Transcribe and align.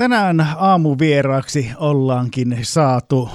Tänään 0.00 0.46
aamuvieraaksi 0.56 1.70
ollaankin 1.76 2.58
saatu 2.62 3.28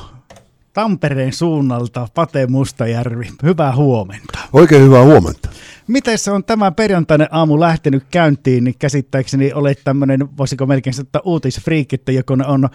Tampereen 0.73 1.33
suunnalta 1.33 2.07
Pate 2.13 2.47
Mustajärvi. 2.47 3.29
Hyvää 3.43 3.75
huomenta. 3.75 4.39
Oikein 4.53 4.81
hyvää 4.81 5.03
huomenta. 5.03 5.49
Miten 5.87 6.17
se 6.17 6.31
on 6.31 6.43
tämä 6.43 6.71
perjantainen 6.71 7.27
aamu 7.31 7.59
lähtenyt 7.59 8.03
käyntiin, 8.11 8.63
niin 8.63 8.75
käsittääkseni 8.79 9.53
olet 9.53 9.81
tämmöinen, 9.83 10.37
voisiko 10.37 10.65
melkein 10.65 10.93
sanoa 10.93 11.21
uutisfriikki, 11.23 11.95
että 11.95 12.11
joko 12.11 12.35
ne 12.35 12.45
on 12.47 12.69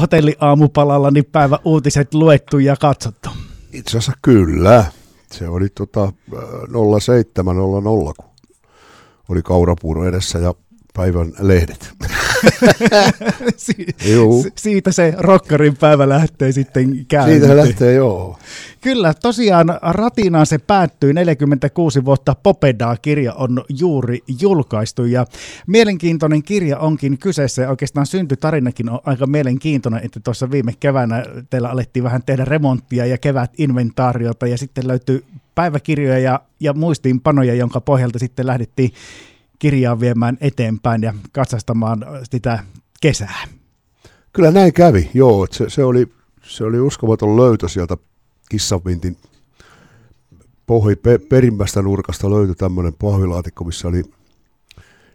hotelliaamupalalla, 0.00 1.10
niin 1.10 1.24
päivä 1.32 1.58
uutiset 1.64 2.14
luettu 2.14 2.58
ja 2.58 2.76
katsottu. 2.76 3.28
Itse 3.72 3.98
asiassa 3.98 4.12
kyllä. 4.22 4.84
Se 5.32 5.48
oli 5.48 5.68
tota 5.68 6.12
0700, 6.98 7.44
kun 8.16 8.28
oli 9.28 9.42
kaurapuuro 9.42 10.04
edessä 10.04 10.38
ja 10.38 10.54
päivän 10.96 11.32
lehdet. 11.40 11.90
si- 13.56 13.86
siitä 14.56 14.92
se 14.92 15.14
rokkarin 15.18 15.76
päivä 15.76 16.08
lähtee 16.08 16.52
sitten 16.52 17.06
käyntiin. 17.06 17.40
Siitä 17.40 17.56
lähtee, 17.56 17.94
joo. 17.94 18.38
Kyllä, 18.80 19.14
tosiaan 19.14 19.66
ratinaan 19.82 20.46
se 20.46 20.58
päättyy 20.58 21.12
46 21.12 22.04
vuotta 22.04 22.34
Popedaa-kirja 22.42 23.34
on 23.34 23.64
juuri 23.68 24.18
julkaistu 24.40 25.04
ja 25.04 25.26
mielenkiintoinen 25.66 26.42
kirja 26.42 26.78
onkin 26.78 27.18
kyseessä 27.18 27.62
ja 27.62 27.70
oikeastaan 27.70 28.06
syntytarinakin 28.06 28.90
on 28.90 29.00
aika 29.04 29.26
mielenkiintoinen, 29.26 30.00
että 30.04 30.20
tuossa 30.20 30.50
viime 30.50 30.72
keväänä 30.80 31.24
teillä 31.50 31.68
alettiin 31.68 32.04
vähän 32.04 32.22
tehdä 32.26 32.44
remonttia 32.44 33.06
ja 33.06 33.18
kevät 33.18 33.50
inventaariota 33.58 34.46
ja 34.46 34.58
sitten 34.58 34.88
löytyy 34.88 35.24
päiväkirjoja 35.54 36.18
ja, 36.18 36.40
ja 36.60 36.72
muistiinpanoja, 36.72 37.54
jonka 37.54 37.80
pohjalta 37.80 38.18
sitten 38.18 38.46
lähdettiin 38.46 38.90
kirjaa 39.64 40.00
viemään 40.00 40.38
eteenpäin 40.40 41.02
ja 41.02 41.14
katsastamaan 41.32 42.06
sitä 42.30 42.64
kesää. 43.00 43.44
Kyllä 44.32 44.50
näin 44.50 44.72
kävi, 44.72 45.10
joo. 45.14 45.46
Se, 45.50 45.70
se, 45.70 45.84
oli, 45.84 46.06
se 46.42 46.64
oli 46.64 46.80
uskomaton 46.80 47.36
löytö 47.36 47.68
sieltä 47.68 47.96
kissavintin 48.48 49.16
pohji 50.66 50.96
pe, 50.96 51.18
perimmästä 51.18 51.82
nurkasta 51.82 52.30
löytyi 52.30 52.54
tämmöinen 52.54 52.94
pahvilaatikko, 52.94 53.64
missä 53.64 53.88
oli 53.88 54.02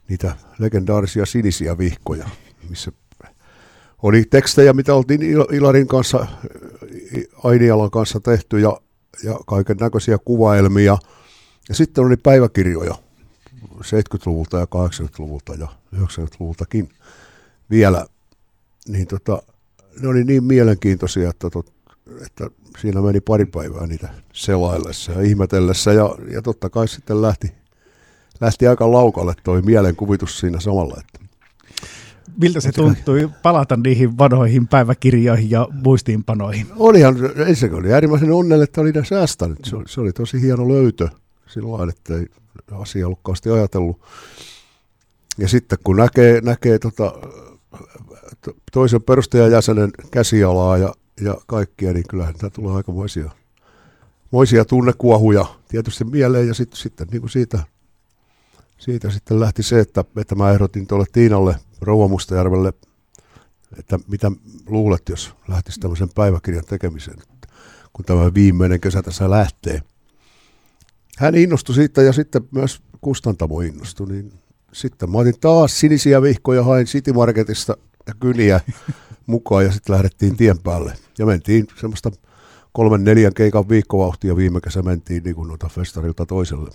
niitä 0.08 0.36
legendaarisia 0.60 1.26
sinisiä 1.26 1.78
vihkoja, 1.78 2.30
missä 2.70 2.92
oli 4.04 4.24
tekstejä, 4.30 4.74
mitä 4.74 4.96
oltiin 4.96 5.22
Ilarin 5.52 5.88
kanssa, 5.88 6.28
Ainialan 7.44 7.92
kanssa 7.92 8.20
tehty 8.20 8.60
ja, 8.60 8.78
ja 9.24 9.40
kaiken 9.48 9.78
näköisiä 9.78 10.18
kuvaelmia. 10.26 10.98
Ja 11.70 11.76
sitten 11.76 12.04
oli 12.04 12.18
päiväkirjoja 12.18 12.96
70-luvulta 13.82 14.60
ja 14.60 14.66
80-luvulta 14.66 15.54
ja 15.54 15.68
90-luvultakin 15.96 16.90
vielä. 17.70 18.06
Niin 18.88 19.08
tota, 19.08 19.44
ne 20.02 20.08
oli 20.08 20.24
niin 20.24 20.44
mielenkiintoisia, 20.44 21.30
että, 21.30 21.50
tot, 21.50 21.74
että 22.26 22.50
siinä 22.80 23.02
meni 23.02 23.22
pari 23.22 23.46
päivää 23.46 23.88
niitä 23.88 24.10
selaillessa 24.34 25.12
ja 25.12 25.22
ihmetellessä 25.22 25.94
ja, 25.94 26.16
ja 26.32 26.42
totta 26.42 26.70
kai 26.70 26.88
sitten 26.88 27.22
lähti, 27.22 27.52
lähti 28.42 28.68
aika 28.68 28.92
laukalle 28.92 29.34
toi 29.44 29.62
mielenkuvitus 29.62 30.40
siinä 30.40 30.60
samalla. 30.60 30.96
Että 31.00 31.30
Miltä 32.42 32.62
se 32.62 32.72
tuntui 32.72 33.30
palata 33.44 33.78
niihin 33.78 34.18
vanhoihin 34.18 34.68
päiväkirjoihin 34.68 35.50
ja 35.50 35.68
muistiinpanoihin? 35.72 36.68
Olihan, 36.78 37.16
ensinnäkin 37.36 37.80
oli 37.80 37.94
äärimmäisen 37.94 38.32
onnellinen, 38.32 38.64
että 38.64 38.82
oli 38.82 38.92
ne 38.92 39.06
säästänyt. 39.06 39.60
Se 39.64 39.76
oli, 39.76 39.86
se 39.88 40.02
oli 40.02 40.12
tosi 40.12 40.42
hieno 40.42 40.68
löytö 40.68 41.08
silloin, 41.50 41.90
että 41.90 42.14
ei 42.14 42.28
asia 42.72 43.06
ollut 43.06 43.20
ajatellut. 43.54 44.02
Ja 45.38 45.48
sitten 45.48 45.78
kun 45.84 45.96
näkee, 45.96 46.42
näkee 46.42 46.80
tota, 46.80 47.14
toisen 48.72 49.02
perustajajäsenen 49.02 49.92
käsialaa 50.12 50.78
ja, 50.78 50.94
ja 51.22 51.36
kaikkia, 51.48 51.94
niin 51.94 52.08
kyllähän 52.10 52.36
tämä 52.36 52.50
tulee 52.50 52.76
aikamoisia 52.76 53.32
moisia 54.32 54.66
tunnekuohuja 54.66 55.46
tietysti 55.68 56.04
mieleen. 56.04 56.48
Ja 56.48 56.54
sit, 56.54 56.74
sitten 56.74 57.08
niin 57.12 57.22
kuin 57.22 57.30
siitä, 57.30 57.60
siitä 58.78 59.10
sitten 59.10 59.40
lähti 59.40 59.64
se, 59.64 59.80
että, 59.80 60.06
että 60.18 60.36
mä 60.36 60.52
ehdotin 60.52 60.88
tuolle 60.88 61.06
Tiinalle, 61.12 61.56
Rouva 61.82 62.08
Mustajärvelle, 62.08 62.74
että 63.78 64.00
mitä 64.08 64.32
luulet, 64.68 65.10
jos 65.10 65.34
lähtisi 65.48 65.80
tämmöisen 65.80 66.10
päiväkirjan 66.16 66.66
tekemiseen, 66.66 67.18
kun 67.94 68.06
tämä 68.06 68.34
viimeinen 68.34 68.80
kesä 68.80 69.02
tässä 69.02 69.30
lähtee. 69.30 69.82
Hän 71.20 71.36
innostui 71.36 71.76
siitä 71.76 72.02
ja 72.02 72.14
sitten 72.14 72.42
myös 72.52 72.82
kustantamo 73.02 73.62
innostui, 73.62 74.08
niin 74.08 74.34
sitten 74.74 75.12
mä 75.12 75.18
otin 75.18 75.40
taas 75.42 75.80
sinisiä 75.80 76.22
vihkoja, 76.22 76.64
hain 76.64 76.86
City 76.86 77.14
Marketista 77.14 77.78
ja 78.08 78.14
kyliä 78.20 78.60
mukaan 79.26 79.66
ja 79.66 79.72
sitten 79.72 79.94
lähdettiin 79.94 80.38
tien 80.38 80.60
päälle. 80.60 80.94
Ja 81.18 81.26
mentiin 81.26 81.68
semmoista 81.80 82.12
kolmen 82.72 83.04
neljän 83.04 83.34
keikan 83.34 83.70
viikkovauhtia 83.70 84.36
viime 84.36 84.62
kesä 84.62 84.82
mentiin 84.82 85.24
niin 85.24 85.36
kuin 85.36 85.48
noita 85.48 85.70
festarilta 85.70 86.26
toiselle. 86.26 86.70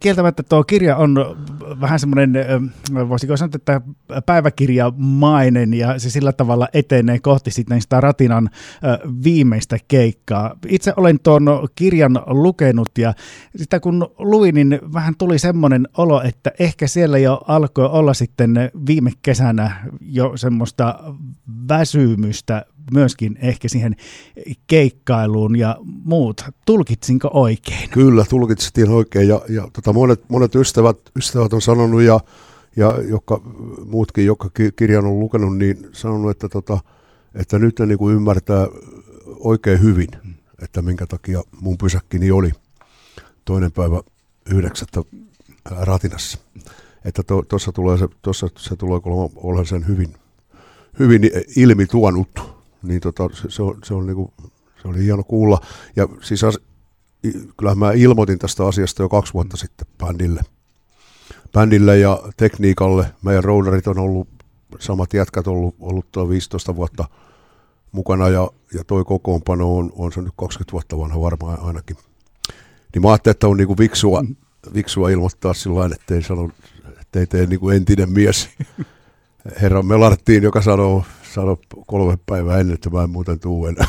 Kieltämättä 0.00 0.42
tuo 0.42 0.64
kirja 0.64 0.96
on 0.96 1.16
vähän 1.80 2.00
semmoinen, 2.00 2.32
voisiko 3.08 3.36
sanoa, 3.36 3.50
että 3.54 3.80
päiväkirjamainen 4.26 5.74
ja 5.74 5.98
se 5.98 6.10
sillä 6.10 6.32
tavalla 6.32 6.68
etenee 6.72 7.18
kohti 7.18 7.50
sitten 7.50 7.82
sitä 7.82 8.00
Ratinan 8.00 8.50
viimeistä 9.24 9.76
keikkaa. 9.88 10.56
Itse 10.68 10.92
olen 10.96 11.20
tuon 11.20 11.42
kirjan 11.74 12.22
lukenut 12.26 12.90
ja 12.98 13.14
sitä 13.56 13.80
kun 13.80 14.14
luin, 14.18 14.54
niin 14.54 14.78
vähän 14.92 15.14
tuli 15.18 15.38
semmoinen 15.38 15.88
olo, 15.96 16.22
että 16.22 16.52
ehkä 16.58 16.86
siellä 16.86 17.18
jo 17.18 17.40
alkoi 17.48 17.86
olla 17.86 18.14
sitten 18.14 18.70
viime 18.86 19.10
kesänä 19.22 19.76
jo 20.00 20.36
semmoista 20.36 21.14
väsymystä 21.68 22.66
myöskin 22.92 23.38
ehkä 23.42 23.68
siihen 23.68 23.96
keikkailuun 24.66 25.56
ja 25.56 25.76
muut. 26.04 26.44
Tulkitsinko 26.66 27.30
oikein? 27.32 27.90
Kyllä, 27.90 28.24
tulkitsin 28.28 28.90
oikein 28.90 29.28
ja, 29.28 29.40
ja 29.48 29.68
tota 29.72 29.92
monet, 29.92 30.24
monet 30.28 30.54
ystävät, 30.54 30.98
ystävät 31.16 31.52
on 31.52 31.62
sanonut 31.62 32.02
ja, 32.02 32.20
ja 32.76 33.02
jotka, 33.08 33.40
muutkin, 33.86 34.26
jotka 34.26 34.50
kirjan 34.76 35.06
on 35.06 35.20
lukenut, 35.20 35.58
niin 35.58 35.88
sanonut, 35.92 36.30
että, 36.30 36.48
tota, 36.48 36.78
että 37.34 37.58
nyt 37.58 37.78
ne 37.78 37.86
niin 37.86 37.98
kuin 37.98 38.14
ymmärtää 38.14 38.66
oikein 39.26 39.82
hyvin, 39.82 40.08
että 40.62 40.82
minkä 40.82 41.06
takia 41.06 41.42
mun 41.60 41.78
pysäkkini 41.78 42.30
oli 42.30 42.50
toinen 43.44 43.72
päivä 43.72 44.00
yhdeksättä 44.50 45.02
ratinassa. 45.64 46.38
Että 47.04 47.22
tuossa 47.48 47.72
to, 47.72 47.72
tulee 47.72 47.98
se, 47.98 48.08
tossa 48.22 48.48
se 48.56 48.76
tulee 48.76 49.00
olla 49.36 49.64
sen 49.64 49.86
hyvin, 49.86 50.14
hyvin 50.98 51.30
ilmi 51.56 51.86
tuonut 51.86 52.51
niin 52.82 53.00
tota, 53.00 53.28
se, 53.32 53.50
se, 53.50 53.62
on, 53.62 53.78
se, 53.84 53.94
on 53.94 54.06
niinku, 54.06 54.32
se 54.82 54.88
oli 54.88 55.04
hieno 55.04 55.22
kuulla. 55.24 55.60
Ja 55.96 56.08
siis 56.22 56.44
as, 56.44 56.58
kyllähän 57.56 57.78
mä 57.78 57.92
ilmoitin 57.92 58.38
tästä 58.38 58.66
asiasta 58.66 59.02
jo 59.02 59.08
kaksi 59.08 59.34
vuotta 59.34 59.56
sitten 59.56 59.86
bändille. 59.98 60.40
Bändille 61.52 61.98
ja 61.98 62.22
tekniikalle. 62.36 63.06
Meidän 63.22 63.44
roudarit 63.44 63.86
on 63.86 63.98
ollut, 63.98 64.28
samat 64.78 65.14
jätkät 65.14 65.46
ollut, 65.46 65.74
ollut 65.80 66.06
15 66.28 66.76
vuotta 66.76 67.04
mukana 67.92 68.28
ja, 68.28 68.50
ja 68.74 68.84
toi 68.84 69.04
kokoonpano 69.04 69.76
on, 69.76 69.92
on 69.96 70.12
se 70.12 70.22
nyt 70.22 70.34
20 70.36 70.72
vuotta 70.72 70.98
vanha 70.98 71.20
varmaan 71.20 71.60
ainakin. 71.60 71.96
Niin 72.94 73.02
mä 73.02 73.10
ajattelin, 73.10 73.34
että 73.34 73.48
on 73.48 73.56
niinku 73.56 73.78
viksua, 73.78 74.24
viksua 74.74 75.10
ilmoittaa 75.10 75.54
sillä 75.54 75.90
ettei, 75.94 76.22
sano, 76.22 76.50
ettei 77.00 77.26
tee 77.26 77.46
niinku 77.46 77.70
entinen 77.70 78.12
mies 78.12 78.48
herra 79.60 79.82
Melarttiin, 79.82 80.42
joka 80.42 80.62
sanoo 80.62 81.04
sano 81.34 81.58
kolme 81.86 82.18
päivää 82.26 82.58
ennen, 82.58 82.74
että 82.74 82.90
mä 82.90 83.02
en 83.02 83.10
muuten 83.10 83.40
tuu 83.40 83.66
enää. 83.66 83.88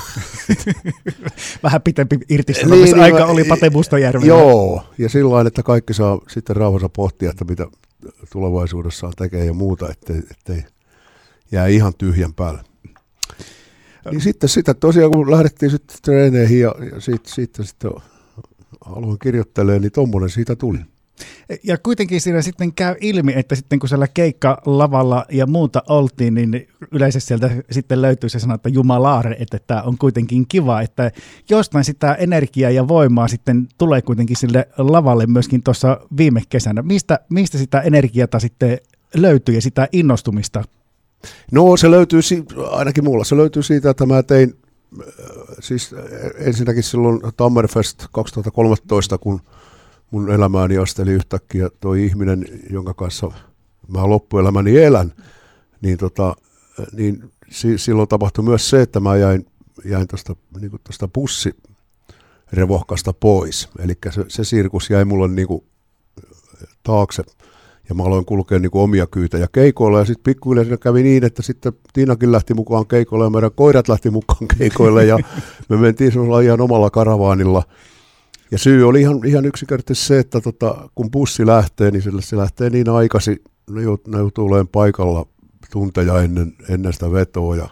Vähän 1.63 1.81
pitempi 1.81 2.19
irtisanomisaika 2.29 3.17
niin, 3.17 3.25
niin, 3.25 3.31
oli 3.31 3.43
Pate 3.43 3.69
Mustajärvellä. 3.69 4.27
Joo, 4.27 4.83
ja 4.97 5.09
silloin, 5.09 5.47
että 5.47 5.63
kaikki 5.63 5.93
saa 5.93 6.19
sitten 6.27 6.55
rauhassa 6.55 6.89
pohtia, 6.89 7.29
että 7.29 7.45
mitä 7.45 7.67
tulevaisuudessa 8.31 9.11
tekee 9.17 9.45
ja 9.45 9.53
muuta, 9.53 9.89
ettei, 9.91 10.21
ettei 10.31 10.63
jää 11.51 11.67
ihan 11.67 11.93
tyhjän 11.97 12.33
päälle. 12.33 12.61
Niin 14.11 14.21
sitten 14.21 14.49
sitä 14.49 14.73
tosiaan, 14.73 15.11
kun 15.11 15.31
lähdettiin 15.31 15.71
sitten 15.71 15.97
treeneihin 16.01 16.59
ja, 16.59 16.75
ja 16.93 17.01
siitä, 17.01 17.29
siitä 17.29 17.63
sitten 17.63 17.91
haluan 18.85 19.19
kirjoittelemaan, 19.19 19.81
niin 19.81 19.91
tommonen 19.91 20.29
siitä 20.29 20.55
tuli. 20.55 20.79
Ja 21.63 21.77
kuitenkin 21.77 22.21
siinä 22.21 22.41
sitten 22.41 22.73
käy 22.73 22.95
ilmi, 23.01 23.33
että 23.35 23.55
sitten 23.55 23.79
kun 23.79 23.89
siellä 23.89 24.07
keikka 24.07 24.61
lavalla 24.65 25.25
ja 25.31 25.47
muuta 25.47 25.83
oltiin, 25.89 26.33
niin 26.33 26.67
yleisesti 26.91 27.27
sieltä 27.27 27.49
sitten 27.71 28.01
löytyy 28.01 28.29
se 28.29 28.39
sana, 28.39 28.55
että 28.55 28.69
jumalaare, 28.69 29.35
että 29.39 29.59
tämä 29.67 29.81
on 29.81 29.97
kuitenkin 29.97 30.47
kiva, 30.47 30.81
että 30.81 31.11
jostain 31.49 31.83
sitä 31.83 32.13
energiaa 32.13 32.71
ja 32.71 32.87
voimaa 32.87 33.27
sitten 33.27 33.67
tulee 33.77 34.01
kuitenkin 34.01 34.37
sille 34.37 34.67
lavalle 34.77 35.25
myöskin 35.25 35.63
tuossa 35.63 35.99
viime 36.17 36.41
kesänä. 36.49 36.81
Mistä, 36.81 37.19
mistä 37.29 37.57
sitä 37.57 37.81
energiata 37.81 38.39
sitten 38.39 38.77
löytyy 39.15 39.55
ja 39.55 39.61
sitä 39.61 39.87
innostumista? 39.91 40.63
No 41.51 41.77
se 41.77 41.91
löytyy, 41.91 42.19
ainakin 42.71 43.03
mulla 43.03 43.23
se 43.23 43.37
löytyy 43.37 43.63
siitä, 43.63 43.89
että 43.89 44.05
mä 44.05 44.23
tein 44.23 44.53
äh, 44.99 45.05
siis 45.59 45.95
ensinnäkin 46.37 46.83
silloin 46.83 47.21
Tammerfest 47.37 48.05
2013, 48.11 49.17
kun 49.17 49.41
mun 50.13 50.31
elämääni 50.31 50.77
asteli 50.77 51.11
yhtäkkiä 51.11 51.69
toi 51.79 52.05
ihminen, 52.05 52.45
jonka 52.69 52.93
kanssa 52.93 53.31
mä 53.87 54.09
loppuelämäni 54.09 54.77
elän, 54.77 55.13
niin, 55.81 55.97
tota, 55.97 56.35
niin 56.91 57.31
si, 57.49 57.77
silloin 57.77 58.07
tapahtui 58.07 58.43
myös 58.43 58.69
se, 58.69 58.81
että 58.81 58.99
mä 58.99 59.17
jäin, 59.17 59.45
jäin 59.85 60.07
tuosta 60.07 60.35
niin 60.61 60.71
bussirevohkasta 61.13 63.13
pois. 63.13 63.69
Eli 63.79 63.93
se, 64.11 64.25
se 64.27 64.43
sirkus 64.43 64.89
jäi 64.89 65.05
mulle 65.05 65.27
niin 65.27 65.47
kuin, 65.47 65.63
taakse 66.83 67.23
ja 67.89 67.95
mä 67.95 68.03
aloin 68.03 68.25
kulkea 68.25 68.59
niin 68.59 68.71
kuin 68.71 68.81
omia 68.81 69.07
kyytäjä 69.07 69.47
keikoilla 69.51 69.99
ja 69.99 70.05
sitten 70.05 70.23
pikkuhiljaa 70.23 70.77
kävi 70.77 71.03
niin, 71.03 71.23
että 71.23 71.41
sitten 71.41 71.73
Tiinakin 71.93 72.31
lähti 72.31 72.53
mukaan 72.53 72.87
keikoille 72.87 73.25
ja 73.25 73.29
meidän 73.29 73.51
koirat 73.55 73.87
lähti 73.87 74.09
mukaan 74.09 74.47
keikoille 74.57 75.05
ja 75.05 75.17
me 75.69 75.77
mentiin 75.77 76.11
semmoisella 76.11 76.41
ihan 76.41 76.61
omalla 76.61 76.89
karavaanilla. 76.89 77.63
Ja 78.53 78.59
syy 78.59 78.87
oli 78.87 79.01
ihan, 79.01 79.25
ihan 79.25 79.45
yksinkertaisesti 79.45 80.07
se, 80.07 80.19
että 80.19 80.41
tota, 80.41 80.89
kun 80.95 81.11
bussi 81.11 81.45
lähtee, 81.45 81.91
niin 81.91 82.01
sille 82.01 82.21
se 82.21 82.37
lähtee 82.37 82.69
niin 82.69 82.89
aikaisin, 82.89 83.39
ne, 83.69 83.81
joutuu 84.17 84.45
olemaan 84.45 84.67
paikalla 84.67 85.25
tunteja 85.71 86.21
ennen, 86.21 86.53
ennen 86.69 86.93
sitä 86.93 87.11
vetoa 87.11 87.55
ja 87.55 87.69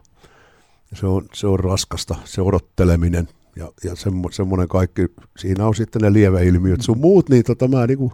se 0.94 1.08
on, 1.08 1.26
se 1.34 1.48
on 1.48 1.60
raskasta, 1.60 2.16
se 2.26 2.42
odotteleminen 2.42 3.28
ja, 3.56 3.72
ja 3.84 3.96
semmo, 3.96 4.32
semmoinen 4.32 4.68
kaikki, 4.68 5.08
siinä 5.38 5.68
on 5.68 5.76
sitten 5.76 6.02
ne 6.02 6.14
lieveilmiöt. 6.14 6.82
Sun 6.82 6.98
muut, 6.98 7.30
niin 7.30 7.44
tota, 7.44 7.68
mä 7.68 7.88
niinku, 7.88 8.14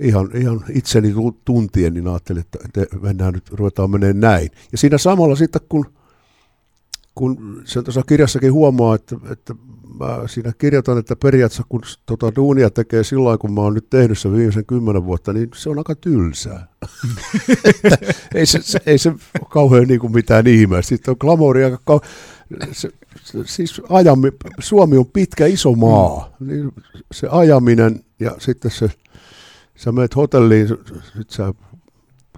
ihan, 0.00 0.30
ihan 0.34 0.64
itseni 0.74 1.14
tuntien, 1.44 1.94
niin 1.94 2.08
ajattelin, 2.08 2.40
että, 2.40 2.58
että 2.64 2.96
mennään 3.00 3.34
nyt, 3.34 3.50
ruvetaan 3.50 3.90
menemään 3.90 4.20
näin. 4.20 4.50
Ja 4.72 4.78
siinä 4.78 4.98
samalla 4.98 5.36
sitten, 5.36 5.60
kun, 5.68 5.86
kun 7.14 7.62
sen 7.64 7.84
tuossa 7.84 8.02
kirjassakin 8.02 8.52
huomaa, 8.52 8.94
että, 8.94 9.16
että 9.30 9.54
mä 10.00 10.28
siinä 10.28 10.52
kirjoitan, 10.58 10.98
että 10.98 11.16
periaatteessa 11.16 11.64
kun 11.68 11.82
tota 12.06 12.32
duunia 12.36 12.70
tekee 12.70 13.04
sillä 13.04 13.38
kun 13.38 13.52
mä 13.52 13.60
oon 13.60 13.74
nyt 13.74 13.90
tehnyt 13.90 14.18
sen 14.18 14.32
viimeisen 14.32 14.66
kymmenen 14.66 15.04
vuotta, 15.04 15.32
niin 15.32 15.48
se 15.54 15.70
on 15.70 15.78
aika 15.78 15.94
tylsää. 15.94 16.66
ei, 18.34 18.46
se, 18.46 18.62
se, 18.62 18.80
ei 18.86 18.98
se 18.98 19.12
kauhean 19.50 19.84
niin 19.84 20.00
kuin 20.00 20.12
mitään 20.12 20.46
ihmeä. 20.46 20.82
Sitten 20.82 21.12
on 21.12 21.16
glamouria 21.20 21.66
aika 21.66 21.80
kau... 21.84 22.00
se, 22.72 22.90
se, 23.24 23.38
siis 23.44 23.82
ajami, 23.88 24.32
Suomi 24.58 24.96
on 24.96 25.06
pitkä 25.06 25.46
iso 25.46 25.72
maa. 25.72 26.30
Niin 26.40 26.72
se 27.12 27.28
ajaminen 27.30 28.04
ja 28.20 28.30
sitten 28.38 28.70
se 28.70 28.90
sä 29.76 29.92
menet 29.92 30.16
hotelliin, 30.16 30.68
sit 31.18 31.30
sä 31.30 31.54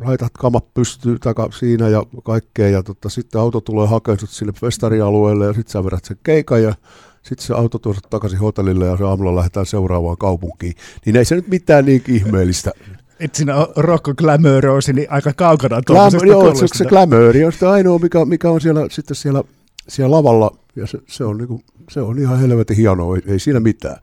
laitat 0.01 0.33
kamat 0.33 0.75
pystyy 0.75 1.19
taka 1.19 1.49
siinä 1.59 1.89
ja 1.89 2.03
kaikkea, 2.25 2.69
ja 2.69 2.83
tota, 2.83 3.09
sitten 3.09 3.41
auto 3.41 3.61
tulee 3.61 3.87
hakemaan 3.87 4.19
sille 4.29 4.53
festarialueelle, 4.53 5.47
ja 5.47 5.53
sitten 5.53 5.73
sä 5.73 5.85
vedät 5.85 6.05
sen 6.05 6.19
keikan, 6.23 6.63
ja 6.63 6.75
sitten 7.23 7.47
se 7.47 7.55
auto 7.55 7.79
tuo 7.79 7.95
takaisin 8.11 8.39
hotellille, 8.39 8.87
ja 8.87 8.97
se 8.97 9.05
aamulla 9.05 9.37
lähdetään 9.37 9.67
seuraavaan 9.67 10.17
kaupunkiin. 10.17 10.75
Niin 11.07 11.17
ei 11.17 11.25
se 11.25 11.35
nyt 11.35 11.49
mitään 11.49 11.85
niin 11.85 12.03
ihmeellistä. 12.09 12.73
Et 13.21 13.35
siinä 13.35 13.57
on 13.57 13.67
Rocco 13.77 14.15
Glamourösi 14.15 14.93
niin 14.93 15.11
aika 15.11 15.33
kaukana 15.33 15.83
tuollaisesta 15.83 16.27
Joo, 16.27 16.55
se, 16.55 16.67
se 16.75 16.85
glamouri 16.85 17.45
on 17.45 17.53
sitä 17.53 17.71
ainoa, 17.71 17.99
mikä, 17.99 18.25
mikä 18.25 18.51
on 18.51 18.61
siellä, 18.61 18.87
sitten 18.91 19.15
siellä, 19.15 19.45
siellä 19.89 20.17
lavalla, 20.17 20.57
ja 20.77 20.87
se, 20.87 20.99
se, 21.07 21.25
on, 21.25 21.39
niinku, 21.39 21.61
se 21.91 22.01
on 22.01 22.19
ihan 22.19 22.41
helvetin 22.41 22.77
hienoa, 22.77 23.17
ei, 23.17 23.23
ei 23.27 23.39
siinä 23.39 23.61
mitään. 23.61 23.97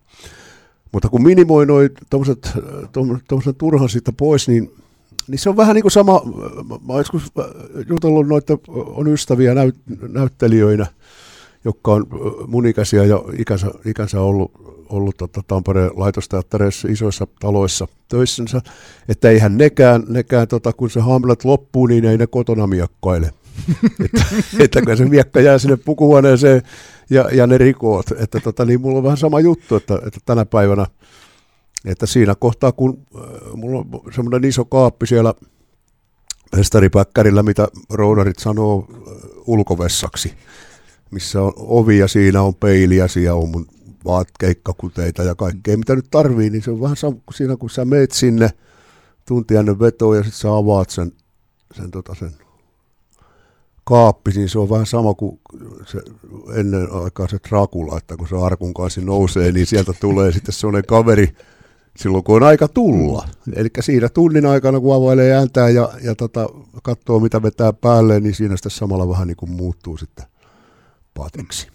Mutta 0.91 1.09
kun 1.09 1.23
minimoi 1.23 1.65
noin 1.65 1.89
tuommoisen 2.09 3.55
turhan 3.57 3.89
siitä 3.89 4.11
pois, 4.11 4.47
niin, 4.47 4.71
niin 5.27 5.39
se 5.39 5.49
on 5.49 5.57
vähän 5.57 5.75
niin 5.75 5.81
kuin 5.81 5.91
sama, 5.91 6.21
mä 6.87 6.93
olen 6.93 6.99
joskus 6.99 7.23
jutellut 7.89 8.27
noita, 8.27 8.57
on 8.67 9.07
ystäviä 9.07 9.53
näyt, 9.53 9.75
näyttelijöinä, 10.07 10.87
jotka 11.65 11.91
on 11.91 12.05
mun 12.47 12.63
ja 13.07 13.23
ikänsä, 13.37 13.71
ikänsä 13.85 14.21
ollut, 14.21 14.51
ollut 14.89 15.17
tota 15.17 15.41
Tampereen 15.47 15.91
laitosteattereissa 15.95 16.87
isoissa 16.91 17.27
taloissa 17.39 17.87
töissänsä, 18.07 18.61
että 19.09 19.29
eihän 19.29 19.57
nekään, 19.57 20.03
nekään 20.07 20.47
tota, 20.47 20.73
kun 20.73 20.89
se 20.89 20.99
Hamlet 20.99 21.45
loppuu, 21.45 21.87
niin 21.87 22.05
ei 22.05 22.17
ne 22.17 22.27
kotona 22.27 22.67
miekkaile. 22.67 23.33
että, 24.05 24.25
että 24.59 24.81
kun 24.81 24.97
se 24.97 25.05
miekka 25.05 25.39
jää 25.39 25.57
sinne 25.57 25.77
pukuhuoneeseen 25.77 26.61
ja, 27.09 27.29
ja 27.33 27.47
ne 27.47 27.57
rikoot. 27.57 28.05
Että 28.17 28.39
tota, 28.39 28.65
niin 28.65 28.81
mulla 28.81 28.97
on 28.97 29.03
vähän 29.03 29.17
sama 29.17 29.39
juttu, 29.39 29.75
että, 29.75 29.99
että 30.07 30.19
tänä 30.25 30.45
päivänä, 30.45 30.87
että 31.85 32.05
siinä 32.05 32.35
kohtaa, 32.35 32.71
kun 32.71 33.07
mulla 33.53 33.79
on 33.79 34.13
semmoinen 34.15 34.49
iso 34.49 34.65
kaappi 34.65 35.07
siellä 35.07 35.33
mestaripäkkärillä, 36.55 37.43
mitä 37.43 37.67
roudarit 37.89 38.39
sanoo 38.39 38.87
ulkovessaksi, 39.45 40.33
missä 41.11 41.41
on 41.41 41.53
ovi 41.57 41.97
ja 41.97 42.07
siinä 42.07 42.41
on 42.41 42.55
peili 42.55 42.95
ja 42.95 43.07
siellä 43.07 43.39
on 43.39 43.49
mun 43.49 43.67
vaat 44.05 44.27
keikkakuteita 44.39 45.23
ja 45.23 45.35
kaikkea, 45.35 45.77
mitä 45.77 45.95
nyt 45.95 46.07
tarvii, 46.11 46.49
niin 46.49 46.63
se 46.63 46.71
on 46.71 46.81
vähän 46.81 46.97
sama 46.97 47.17
kuin 47.25 47.35
siinä, 47.35 47.57
kun 47.57 47.69
sä 47.69 47.85
meet 47.85 48.11
sinne 48.11 48.49
tunti 49.25 49.55
ennen 49.55 49.75
ja 50.15 50.23
sitten 50.23 50.39
sä 50.39 50.55
avaat 50.55 50.89
sen, 50.89 51.11
sen, 51.73 51.91
tota, 51.91 52.15
sen 52.15 52.31
kaappi, 53.83 54.31
niin 54.31 54.49
se 54.49 54.59
on 54.59 54.69
vähän 54.69 54.85
sama 54.85 55.13
kuin 55.13 55.39
se 55.85 56.01
ennen 56.55 56.87
aikaa 56.91 57.27
se 57.27 57.37
Dracula, 57.49 57.97
että 57.97 58.17
kun 58.17 58.27
se 58.27 58.35
arkun 58.37 58.73
kanssa 58.73 59.01
nousee, 59.01 59.51
niin 59.51 59.65
sieltä 59.65 59.93
tulee 59.99 60.31
sitten 60.31 60.53
sellainen 60.53 60.85
kaveri 60.87 61.33
silloin, 61.97 62.23
kun 62.23 62.35
on 62.35 62.43
aika 62.43 62.67
tulla. 62.67 63.27
Eli 63.53 63.69
siinä 63.79 64.09
tunnin 64.09 64.45
aikana, 64.45 64.79
kun 64.79 64.95
availee 64.95 65.33
ääntää 65.33 65.69
ja, 65.69 65.89
ja 66.03 66.15
tota, 66.15 66.49
katsoo, 66.83 67.19
mitä 67.19 67.41
vetää 67.41 67.73
päälle, 67.73 68.19
niin 68.19 68.35
siinä 68.35 68.55
sitten 68.55 68.71
samalla 68.71 69.09
vähän 69.09 69.27
niin 69.27 69.37
kuin 69.37 69.51
muuttuu 69.51 69.97
sitten 69.97 70.25
Pateksi. 71.13 71.67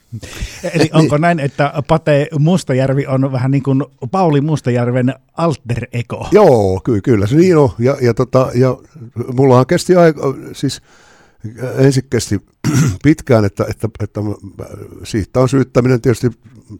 Eli 0.74 0.90
onko 0.92 1.18
näin, 1.18 1.40
että 1.40 1.72
Pate 1.88 2.28
Mustajärvi 2.38 3.06
on 3.06 3.32
vähän 3.32 3.50
niin 3.50 3.62
kuin 3.62 3.84
Pauli 4.10 4.40
Mustajärven 4.40 5.14
alter 5.36 5.86
ego? 5.92 6.28
Joo, 6.32 6.80
ky- 6.84 7.00
kyllä 7.00 7.26
se 7.26 7.36
niin 7.36 7.56
on. 7.56 7.70
Ja, 7.78 7.96
ja, 8.00 8.14
tota, 8.14 8.50
ja 8.54 8.76
mullahan 9.32 9.66
kesti 9.66 9.96
aika, 9.96 10.34
siis 10.52 10.82
ensin 11.78 12.04
kesti 12.10 12.40
pitkään, 13.04 13.44
että, 13.44 13.66
että, 13.68 13.88
että 14.00 14.20
siitä 15.04 15.40
on 15.40 15.48
syyttäminen 15.48 16.00
tietysti 16.00 16.30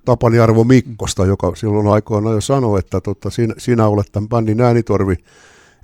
Tapani 0.04 0.38
Arvo 0.38 0.64
Mikkosta, 0.64 1.26
joka 1.26 1.52
silloin 1.54 1.88
aikoina 1.88 2.30
jo 2.30 2.40
sanoi, 2.40 2.78
että 2.78 3.00
tota, 3.00 3.30
sinä, 3.30 3.54
sinä 3.58 3.86
olet 3.86 4.12
tämän 4.12 4.28
bändin 4.28 4.60
äänitorvi, 4.60 5.16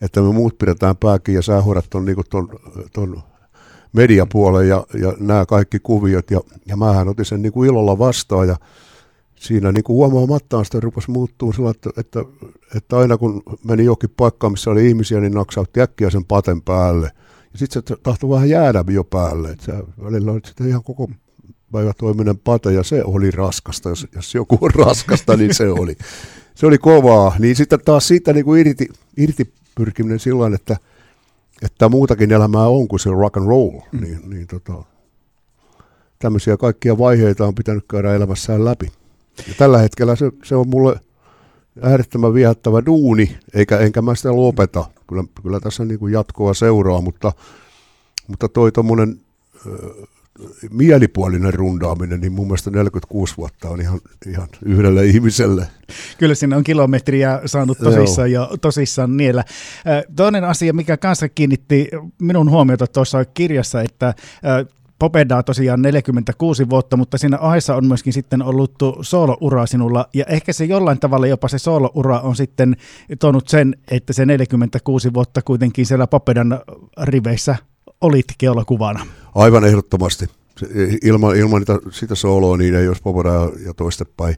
että 0.03 0.21
me 0.21 0.33
muut 0.33 0.59
pidetään 0.59 0.97
pääkin 0.97 1.35
ja 1.35 1.43
sä 1.43 1.61
hoidat 1.61 1.87
ton, 1.91 2.05
niin 2.05 2.17
ton, 2.31 2.49
ton 2.93 3.23
mediapuolen 3.93 4.69
ja, 4.69 4.87
ja 5.01 5.15
nämä 5.21 5.47
kaikki 5.47 5.79
kuviot. 5.83 6.31
Ja, 6.31 6.41
ja 6.67 6.77
mähän 6.77 7.09
otin 7.09 7.25
sen 7.25 7.43
niin 7.43 7.53
kuin 7.53 7.71
ilolla 7.71 7.99
vastaan 7.99 8.49
ja 8.49 8.57
siinä 9.37 9.73
niin 9.73 9.85
kuin 9.85 9.95
huomaamattaan 9.95 10.65
sitä 10.65 10.81
rupesi 10.81 11.11
muuttuu 11.11 11.53
sillä, 11.53 11.71
että, 11.71 11.91
että, 11.97 12.25
että 12.77 12.99
aina 12.99 13.17
kun 13.17 13.43
meni 13.65 13.85
jokin 13.85 14.11
paikkaan, 14.17 14.53
missä 14.53 14.71
oli 14.71 14.89
ihmisiä, 14.89 15.21
niin 15.21 15.35
naksautti 15.35 15.81
äkkiä 15.81 16.11
sen 16.11 16.25
paten 16.25 16.63
päälle– 16.63 17.11
ja 17.53 17.59
sitten 17.59 17.83
se 17.87 17.97
tahtoi 18.03 18.31
vähän 18.31 18.49
jäädä 18.49 18.85
jo 18.91 19.05
päälle. 19.05 19.51
Että 19.51 19.83
välillä 20.05 20.33
oli 20.33 20.41
sitten 20.47 20.69
ihan 20.69 20.85
koko 20.85 21.11
päivä 21.73 21.93
toiminen 21.99 22.39
pate 22.39 22.73
ja 22.73 22.83
se 22.83 23.03
oli 23.05 23.31
raskasta. 23.31 23.89
Jos, 23.89 24.07
jos 24.15 24.35
joku 24.35 24.59
on 24.61 24.71
raskasta, 24.75 25.37
niin 25.37 25.55
se 25.55 25.69
oli. 25.69 25.97
Se 26.55 26.67
oli 26.67 26.79
kovaa. 26.79 27.37
Niin 27.39 27.57
sitten 27.57 27.81
taas 27.85 28.09
siitä 28.09 28.33
niin 28.33 28.45
kuin 28.45 28.61
irti, 28.61 28.89
irti 29.17 29.53
pyrkiminen 29.75 30.19
sillä 30.19 30.55
että, 30.55 30.77
että 31.63 31.89
muutakin 31.89 32.33
elämää 32.33 32.67
on 32.67 32.89
kuin 32.89 33.01
se 33.01 33.11
rock 33.11 33.37
and 33.37 33.47
roll. 33.47 33.81
Mm. 33.93 34.01
Niin, 34.01 34.31
niin 34.31 34.47
tota, 34.47 34.85
tämmöisiä 36.19 36.57
kaikkia 36.57 36.99
vaiheita 36.99 37.47
on 37.47 37.55
pitänyt 37.55 37.85
käydä 37.91 38.15
elämässään 38.15 38.65
läpi. 38.65 38.93
Ja 39.49 39.55
tällä 39.59 39.79
hetkellä 39.79 40.17
se, 40.17 40.33
se 40.45 40.57
on 40.57 40.69
mulle 40.69 41.01
äärettömän 41.83 42.35
viehättävä 42.35 42.83
duuni, 42.87 43.37
eikä, 43.55 43.79
enkä 43.79 44.03
mä 44.03 44.15
sitä 44.15 44.37
lopeta. 44.37 44.85
Kyllä, 45.07 45.25
kyllä 45.43 45.61
tässä 45.61 45.85
niin 45.85 45.99
kuin 45.99 46.13
jatkoa 46.13 46.55
seuraa, 46.55 47.01
mutta, 47.01 47.33
mutta 48.29 48.49
toi 48.49 48.73
tuommoinen 48.73 49.21
mielipuolinen 50.71 51.55
rundaaminen, 51.55 52.21
niin 52.21 52.33
mun 52.33 52.47
mielestä 52.47 52.71
46 52.71 53.37
vuotta 53.37 53.69
on 53.69 53.81
ihan, 53.81 54.01
ihan 54.27 54.49
yhdelle 54.65 55.07
ihmiselle. 55.07 55.67
Kyllä 56.19 56.35
sinne 56.35 56.57
on 56.57 56.65
kilometriä 56.65 57.41
saanut 57.47 57.79
tosissaan 57.79 58.33
jo 58.33 58.51
tosissaan 58.61 59.17
niellä. 59.17 59.45
Toinen 60.17 60.45
asia, 60.45 60.73
mikä 60.73 60.97
kanssa 60.97 61.29
kiinnitti 61.29 61.89
minun 62.21 62.51
huomiota 62.51 62.87
tuossa 62.87 63.25
kirjassa, 63.25 63.83
että 63.83 64.15
Popedaa 64.99 65.43
tosiaan 65.43 65.83
46 65.83 66.71
vuotta, 66.71 66.97
mutta 66.97 67.19
siinä 67.19 67.37
aiheessa 67.37 67.77
on 67.77 67.87
myöskin 67.87 68.13
sitten 68.13 68.43
ollut 68.43 68.75
sooloura 69.03 69.67
sinulla, 69.67 70.09
ja 70.15 70.25
ehkä 70.29 70.53
se 70.53 70.65
jollain 70.65 71.01
tavalla 71.01 71.27
jopa 71.27 71.49
se 71.49 71.59
sooloura 71.59 72.21
on 72.21 72.37
sitten 72.37 72.77
tuonut 73.21 73.49
sen, 73.49 73.77
että 73.91 74.13
se 74.13 74.27
46 74.27 75.15
vuotta 75.15 75.43
kuitenkin 75.43 75.87
siellä 75.87 76.07
Popedan 76.07 76.61
riveissä 77.03 77.57
olit 78.01 78.27
keulakuvana. 78.39 79.07
Aivan 79.35 79.65
ehdottomasti. 79.65 80.27
Ilman, 81.03 81.37
ilman 81.37 81.61
niitä, 81.61 81.79
sitä 81.91 82.15
sooloa 82.15 82.57
niin 82.57 82.75
ei 82.75 82.89
olisi 82.89 83.03
Popedaa 83.03 83.51
ja 83.67 83.75
toistepäin. 83.75 84.37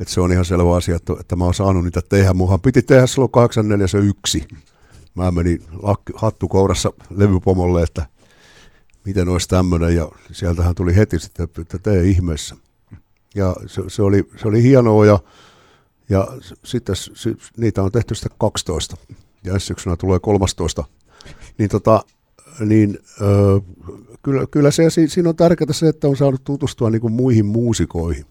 Että 0.00 0.14
se 0.14 0.20
on 0.20 0.32
ihan 0.32 0.44
selvä 0.44 0.76
asia, 0.76 0.96
että, 0.96 1.12
että 1.20 1.36
mä 1.36 1.44
oon 1.44 1.54
saanut 1.54 1.84
niitä 1.84 2.00
tehdä. 2.08 2.34
Muhan 2.34 2.60
piti 2.60 2.82
tehdä 2.82 3.06
silloin 3.06 3.30
841. 3.30 4.48
Mä 5.14 5.30
menin 5.30 5.62
hattukourassa 6.14 6.92
levypomolle, 7.10 7.82
että 7.82 8.06
miten 9.04 9.28
olisi 9.28 9.48
tämmöinen, 9.48 9.96
ja 9.96 10.08
sieltähän 10.32 10.74
tuli 10.74 10.96
heti 10.96 11.18
sitten, 11.18 11.48
että 11.58 11.78
tee 11.78 12.04
ihmeessä. 12.04 12.56
Ja 13.34 13.56
se, 13.66 13.82
se, 13.88 14.02
oli, 14.02 14.28
se 14.36 14.48
oli 14.48 14.62
hienoa, 14.62 15.06
ja, 15.06 15.18
ja 16.08 16.28
sitten 16.64 16.94
niitä 17.56 17.82
on 17.82 17.92
tehty 17.92 18.14
sitten 18.14 18.38
12, 18.38 18.96
ja 19.44 19.54
ensi 19.54 19.66
syksynä 19.66 19.96
tulee 19.96 20.20
13. 20.20 20.84
Niin 21.58 21.70
tota, 21.70 22.04
niin 22.64 22.98
kyllä, 24.22 24.46
kyllä 24.50 24.70
se, 24.70 24.90
siinä 24.90 25.28
on 25.28 25.36
tärkeää 25.36 25.72
se, 25.72 25.88
että 25.88 26.08
on 26.08 26.16
saanut 26.16 26.44
tutustua 26.44 26.90
niin 26.90 27.00
kuin 27.00 27.12
muihin 27.12 27.46
muusikoihin, 27.46 28.24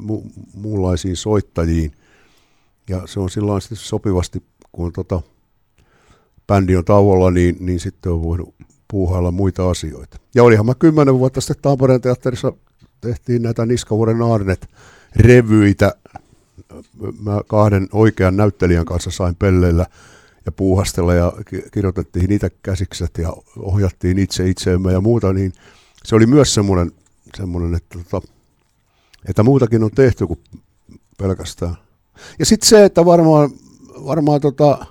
mu, 0.00 0.22
muunlaisiin 0.54 1.16
soittajiin. 1.16 1.92
Ja 2.88 3.02
se 3.06 3.20
on 3.20 3.30
silloin 3.30 3.60
sitten 3.60 3.78
sopivasti, 3.78 4.42
kun 4.72 4.92
tota, 4.92 5.20
bändi 6.46 6.76
on 6.76 6.84
tauolla, 6.84 7.30
niin, 7.30 7.56
niin 7.60 7.80
sitten 7.80 8.12
on 8.12 8.22
voinut 8.22 8.54
puuhailla 8.90 9.30
muita 9.30 9.70
asioita. 9.70 10.16
Ja 10.34 10.42
olihan 10.42 10.66
mä 10.66 10.74
kymmenen 10.74 11.18
vuotta 11.18 11.40
sitten 11.40 11.62
Tampereen 11.62 12.00
teatterissa 12.00 12.52
tehtiin 13.00 13.42
näitä 13.42 13.66
Niskavuoren 13.66 14.22
Arnet 14.22 14.68
revyitä. 15.16 15.94
Mä 17.22 17.40
kahden 17.48 17.88
oikean 17.92 18.36
näyttelijän 18.36 18.84
kanssa 18.84 19.10
sain 19.10 19.36
pelleillä 19.36 19.86
ja 20.46 20.52
puuhastella 20.52 21.14
ja 21.14 21.32
kirjoitettiin 21.72 22.28
niitä 22.28 22.50
käsikset 22.62 23.18
ja 23.18 23.32
ohjattiin 23.56 24.18
itse 24.18 24.48
itseemme 24.48 24.92
ja 24.92 25.00
muuta, 25.00 25.32
niin 25.32 25.52
se 26.04 26.16
oli 26.16 26.26
myös 26.26 26.54
semmoinen, 26.54 26.92
semmoinen 27.36 27.74
että, 27.74 27.98
tota, 28.10 28.28
että 29.28 29.42
muutakin 29.42 29.84
on 29.84 29.90
tehty 29.90 30.26
kuin 30.26 30.40
pelkästään. 31.18 31.76
Ja 32.38 32.46
sitten 32.46 32.68
se, 32.68 32.84
että 32.84 33.04
varmaan, 33.04 33.50
varmaan 34.04 34.40
tota, 34.40 34.86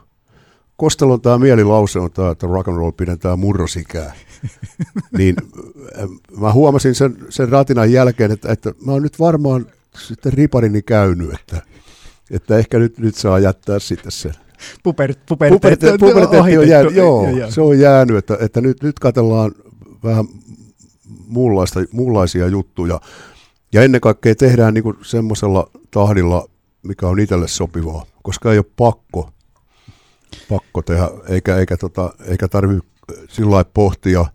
Kostelon 0.77 1.21
tämä 1.21 1.37
mielilause 1.37 1.99
on 1.99 2.11
tämä, 2.11 2.31
että 2.31 2.47
rock 2.47 2.67
and 2.67 2.77
roll 2.77 2.91
pidentää 2.91 3.35
murrosikää. 3.35 4.13
niin 5.17 5.35
mä 6.37 6.53
huomasin 6.53 6.95
sen, 6.95 7.17
sen 7.29 7.49
ratinan 7.49 7.91
jälkeen, 7.91 8.31
että, 8.31 8.51
että 8.51 8.73
mä 8.85 8.91
oon 8.91 9.03
nyt 9.03 9.19
varmaan 9.19 9.65
sitten 10.07 10.33
riparini 10.33 10.81
käynyt, 10.81 11.33
että, 11.33 11.61
että 12.31 12.57
ehkä 12.57 12.79
nyt, 12.79 12.97
nyt 12.97 13.15
saa 13.15 13.39
jättää 13.39 13.79
sitten 13.79 14.11
sen. 14.11 14.33
Puber, 14.83 15.13
puberteetti, 15.27 15.97
puberteetti 15.99 16.57
on 16.57 16.67
jäänyt, 16.67 16.95
joo, 16.95 17.27
se 17.49 17.61
on 17.61 17.79
jäänyt, 17.79 18.17
että, 18.17 18.37
että 18.41 18.61
nyt, 18.61 18.83
nyt 18.83 18.99
katsellaan 18.99 19.51
vähän 20.03 20.25
muunlaista, 21.27 21.79
muunlaisia 21.91 22.47
juttuja. 22.47 23.01
Ja 23.73 23.83
ennen 23.83 24.01
kaikkea 24.01 24.35
tehdään 24.35 24.73
niin 24.73 24.83
semmoisella 25.01 25.69
tahdilla, 25.91 26.49
mikä 26.83 27.07
on 27.07 27.19
itselle 27.19 27.47
sopivaa, 27.47 28.05
koska 28.23 28.51
ei 28.51 28.57
ole 28.57 28.65
pakko 28.77 29.29
pakko 30.49 30.81
tehdä, 30.81 31.09
eikä, 31.27 31.57
eikä, 31.57 31.77
tota, 31.77 32.13
eikä 32.25 32.47
tarvitse 32.47 32.87
sillä 33.29 33.65
pohtia, 33.73 34.25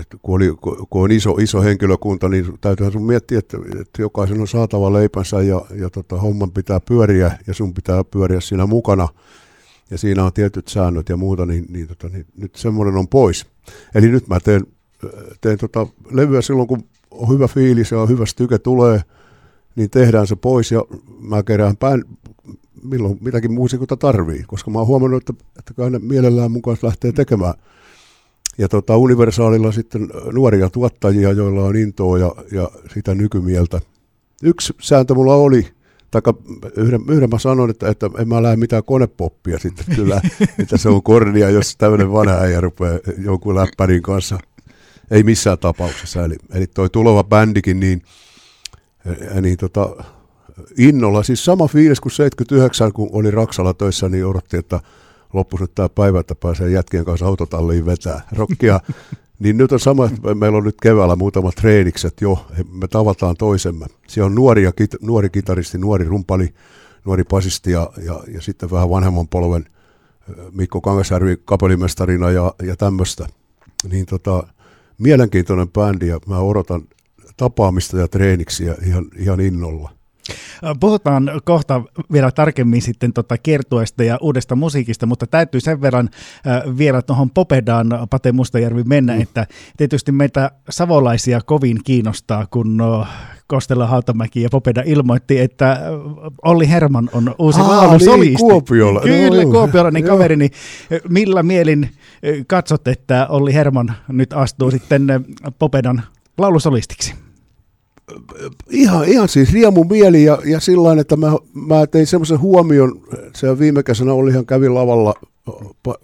että 0.00 0.16
kun, 0.22 0.36
oli, 0.36 0.56
kun 0.90 1.02
on 1.04 1.10
iso, 1.10 1.30
iso 1.30 1.62
henkilökunta, 1.62 2.28
niin 2.28 2.58
täytyyhän 2.60 2.92
sun 2.92 3.06
miettiä, 3.06 3.38
että, 3.38 3.56
että 3.80 4.02
jokaisen 4.02 4.40
on 4.40 4.48
saatava 4.48 4.92
leipänsä 4.92 5.42
ja, 5.42 5.64
ja 5.74 5.90
tota, 5.90 6.16
homman 6.16 6.50
pitää 6.50 6.80
pyöriä 6.80 7.38
ja 7.46 7.54
sun 7.54 7.74
pitää 7.74 8.04
pyöriä 8.04 8.40
siinä 8.40 8.66
mukana 8.66 9.08
ja 9.90 9.98
siinä 9.98 10.24
on 10.24 10.32
tietyt 10.32 10.68
säännöt 10.68 11.08
ja 11.08 11.16
muuta, 11.16 11.46
niin, 11.46 11.66
niin, 11.68 11.88
tota, 11.88 12.08
niin 12.08 12.26
nyt 12.36 12.56
semmoinen 12.56 12.96
on 12.96 13.08
pois. 13.08 13.46
Eli 13.94 14.08
nyt 14.08 14.28
mä 14.28 14.40
teen, 14.40 14.66
teen 15.40 15.58
tota 15.58 15.86
levyä 16.10 16.42
silloin, 16.42 16.68
kun 16.68 16.84
on 17.10 17.34
hyvä 17.34 17.48
fiilis 17.48 17.90
ja 17.90 18.00
on 18.00 18.08
hyvä 18.08 18.26
styke 18.26 18.58
tulee, 18.58 19.00
niin 19.76 19.90
tehdään 19.90 20.26
se 20.26 20.36
pois 20.36 20.72
ja 20.72 20.84
mä 21.20 21.42
kerään 21.42 21.76
pään, 21.76 22.04
milloin 22.82 23.18
mitäkin 23.20 23.52
muusikota 23.52 23.96
tarvii, 23.96 24.44
koska 24.46 24.70
mä 24.70 24.78
oon 24.78 24.86
huomannut, 24.86 25.30
että, 25.30 25.44
että 25.58 25.74
kai 25.74 25.90
ne 25.90 25.98
mielellään 25.98 26.52
mukaan 26.52 26.76
lähtee 26.82 27.12
tekemään. 27.12 27.54
Ja 28.58 28.68
tota, 28.68 28.96
Universaalilla 28.96 29.72
sitten 29.72 30.08
nuoria 30.32 30.70
tuottajia, 30.70 31.32
joilla 31.32 31.64
on 31.64 31.76
intoa 31.76 32.18
ja, 32.18 32.34
ja 32.52 32.70
sitä 32.94 33.14
nykymieltä. 33.14 33.80
Yksi 34.42 34.74
sääntö 34.80 35.14
mulla 35.14 35.34
oli, 35.34 35.68
tai 36.10 36.22
yhden, 36.76 37.00
yhden 37.08 37.30
mä 37.30 37.38
sanoin, 37.38 37.70
että, 37.70 37.88
että 37.88 38.10
en 38.18 38.28
mä 38.28 38.42
lähde 38.42 38.56
mitään 38.56 38.84
konepoppia 38.84 39.58
sitten 39.58 39.86
kyllä, 39.96 40.20
että 40.58 40.76
se 40.76 40.88
on 40.88 41.02
kornia, 41.02 41.50
jos 41.50 41.76
tämmöinen 41.76 42.12
vanha 42.12 42.34
äijä 42.34 42.60
rupeaa 42.60 42.98
jonkun 43.18 43.54
läppärin 43.54 44.02
kanssa. 44.02 44.38
Ei 45.10 45.22
missään 45.22 45.58
tapauksessa. 45.58 46.24
Eli, 46.24 46.36
eli 46.54 46.66
toi 46.66 46.90
tuleva 46.90 47.24
bändikin, 47.24 47.80
niin, 47.80 48.02
niin 49.40 49.56
tota, 49.56 50.04
innolla. 50.78 51.22
Siis 51.22 51.44
sama 51.44 51.68
fiilis 51.68 52.00
kuin 52.00 52.12
79, 52.12 52.92
kun 52.92 53.08
oli 53.12 53.30
Raksalla 53.30 53.74
töissä, 53.74 54.08
niin 54.08 54.26
odotti, 54.26 54.56
että 54.56 54.80
loppuisi 55.32 55.64
nyt 55.64 55.74
tämä 55.74 55.88
päivä, 55.88 56.20
että 56.20 56.34
pääsee 56.34 56.70
jätkien 56.70 57.04
kanssa 57.04 57.26
autotalliin 57.26 57.86
vetää 57.86 58.20
rokkia. 58.32 58.80
niin 59.38 59.56
nyt 59.56 59.72
on 59.72 59.80
sama, 59.80 60.06
että 60.06 60.34
meillä 60.34 60.58
on 60.58 60.64
nyt 60.64 60.80
keväällä 60.82 61.16
muutamat 61.16 61.54
treenikset 61.54 62.20
jo, 62.20 62.46
me 62.72 62.88
tavataan 62.88 63.36
toisemme. 63.36 63.86
Siellä 64.08 64.26
on 64.26 64.34
nuori, 64.34 64.64
kit, 64.76 64.94
nuori 65.00 65.30
kitaristi, 65.30 65.78
nuori 65.78 66.04
rumpali, 66.04 66.54
nuori 67.04 67.24
pasisti 67.24 67.70
ja, 67.70 67.90
ja, 68.04 68.20
ja 68.34 68.40
sitten 68.40 68.70
vähän 68.70 68.90
vanhemman 68.90 69.28
polven 69.28 69.66
Mikko 70.52 70.80
Kangasjärvi 70.80 71.36
kapelimestarina 71.44 72.30
ja, 72.30 72.54
ja 72.62 72.76
tämmöistä. 72.76 73.26
Niin 73.90 74.06
tota, 74.06 74.46
mielenkiintoinen 74.98 75.68
bändi 75.68 76.06
ja 76.08 76.20
mä 76.26 76.38
odotan 76.38 76.82
tapaamista 77.36 77.98
ja 77.98 78.08
treeniksiä 78.08 78.74
ihan, 78.86 79.04
ihan 79.18 79.40
innolla. 79.40 79.90
Puhutaan 80.80 81.30
kohta 81.44 81.82
vielä 82.12 82.30
tarkemmin 82.30 82.82
sitten 82.82 83.12
tota 83.12 83.38
kiertueesta 83.38 84.04
ja 84.04 84.18
uudesta 84.20 84.56
musiikista, 84.56 85.06
mutta 85.06 85.26
täytyy 85.26 85.60
sen 85.60 85.80
verran 85.80 86.08
äh, 86.46 86.78
vielä 86.78 87.02
tuohon 87.02 87.30
Popedaan 87.30 87.86
Pate 88.10 88.32
Mustajärvi 88.32 88.82
mennä, 88.84 89.14
mm. 89.14 89.20
että 89.20 89.46
tietysti 89.76 90.12
meitä 90.12 90.50
savolaisia 90.70 91.40
kovin 91.40 91.78
kiinnostaa, 91.84 92.46
kun 92.46 92.76
no, 92.76 93.06
Kostella 93.46 93.86
Hautamäki 93.86 94.42
ja 94.42 94.48
Popeda 94.50 94.82
ilmoitti, 94.86 95.38
että 95.38 95.80
Olli 96.44 96.68
Herman 96.68 97.10
on 97.12 97.34
uusi 97.38 97.60
laulusolisti. 97.60 98.26
Niin, 98.26 98.38
Kuopiolla. 98.38 99.00
Kyllä, 99.00 99.44
no, 99.44 99.50
kuopiolainen 99.50 100.04
kaveri, 100.04 100.36
niin 100.36 100.50
millä 101.08 101.42
mielin 101.42 101.90
katsot, 102.46 102.88
että 102.88 103.26
Olli 103.28 103.54
Herman 103.54 103.92
nyt 104.08 104.32
astuu 104.32 104.70
sitten 104.70 105.06
Popedan 105.58 106.02
laulusolistiksi? 106.38 107.14
Ihan, 108.70 109.04
ihan 109.04 109.28
siis 109.28 109.52
riemu 109.52 109.84
mieli 109.84 110.24
ja, 110.24 110.38
ja 110.44 110.60
sillä 110.60 111.00
että 111.00 111.16
mä, 111.16 111.32
mä 111.54 111.86
tein 111.86 112.06
semmoisen 112.06 112.40
huomion, 112.40 113.00
se 113.36 113.58
viime 113.58 113.82
kesänä 113.82 114.12
ihan 114.30 114.46
kävi 114.46 114.68
lavalla 114.68 115.14
pa, 115.82 115.94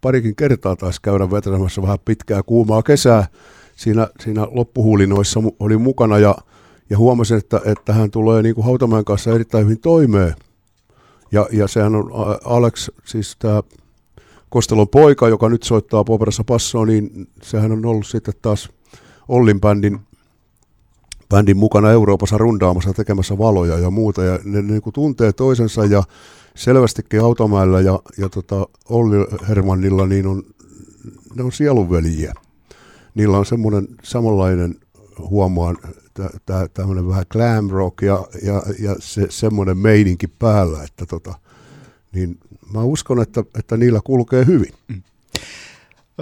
parikin 0.00 0.36
kertaa 0.36 0.76
taas 0.76 1.00
käydä 1.00 1.30
vetämässä 1.30 1.82
vähän 1.82 1.98
pitkää 2.04 2.42
kuumaa 2.42 2.82
kesää. 2.82 3.26
Siinä, 3.76 4.08
siinä 4.20 4.48
loppuhuulinoissa 4.50 5.40
oli 5.60 5.76
mukana 5.76 6.18
ja, 6.18 6.34
ja 6.90 6.98
huomasin, 6.98 7.38
että, 7.38 7.60
että 7.64 7.92
hän 7.92 8.10
tulee 8.10 8.42
niin 8.42 8.54
kuin 8.54 8.64
Hautamäen 8.64 9.04
kanssa 9.04 9.34
erittäin 9.34 9.64
hyvin 9.64 9.80
toimeen. 9.80 10.34
Ja, 11.32 11.46
ja 11.52 11.68
sehän 11.68 11.94
on 11.94 12.10
Alex, 12.44 12.90
siis 13.04 13.36
tämä 13.38 13.62
Kostelon 14.48 14.88
poika, 14.88 15.28
joka 15.28 15.48
nyt 15.48 15.62
soittaa 15.62 16.04
Poperassa 16.04 16.44
passoa, 16.44 16.86
niin 16.86 17.28
sehän 17.42 17.72
on 17.72 17.86
ollut 17.86 18.06
sitten 18.06 18.34
taas 18.42 18.68
Ollin 19.28 19.60
bändin 19.60 20.00
bändin 21.28 21.56
mukana 21.56 21.90
Euroopassa 21.90 22.38
rundaamassa 22.38 22.92
tekemässä 22.92 23.38
valoja 23.38 23.78
ja 23.78 23.90
muuta. 23.90 24.24
Ja 24.24 24.38
ne, 24.44 24.62
niin 24.62 24.82
kuin 24.82 24.92
tuntee 24.92 25.32
toisensa 25.32 25.84
ja 25.84 26.02
selvästikin 26.54 27.20
Automäellä 27.20 27.80
ja, 27.80 28.00
ja 28.18 28.28
tota 28.28 28.66
Olli 28.88 29.16
Hermannilla 29.48 30.06
niin 30.06 30.26
on, 30.26 30.42
ne 31.34 31.42
on 31.42 31.52
sielunveljiä. 31.52 32.34
Niillä 33.14 33.38
on 33.38 33.46
semmoinen 33.46 33.88
samanlainen, 34.02 34.74
huomaan, 35.18 35.76
tämmöinen 36.74 37.08
vähän 37.08 37.26
glam 37.30 37.70
rock 37.70 38.02
ja, 38.02 38.24
ja, 38.42 38.62
ja 38.78 38.96
se, 38.98 39.26
semmoinen 39.30 39.78
meininki 39.78 40.26
päällä, 40.26 40.82
että 40.82 41.06
tota, 41.06 41.34
niin 42.12 42.38
mä 42.74 42.82
uskon, 42.82 43.22
että, 43.22 43.44
että 43.58 43.76
niillä 43.76 44.00
kulkee 44.04 44.46
hyvin. 44.46 44.72
Mm. 44.88 45.02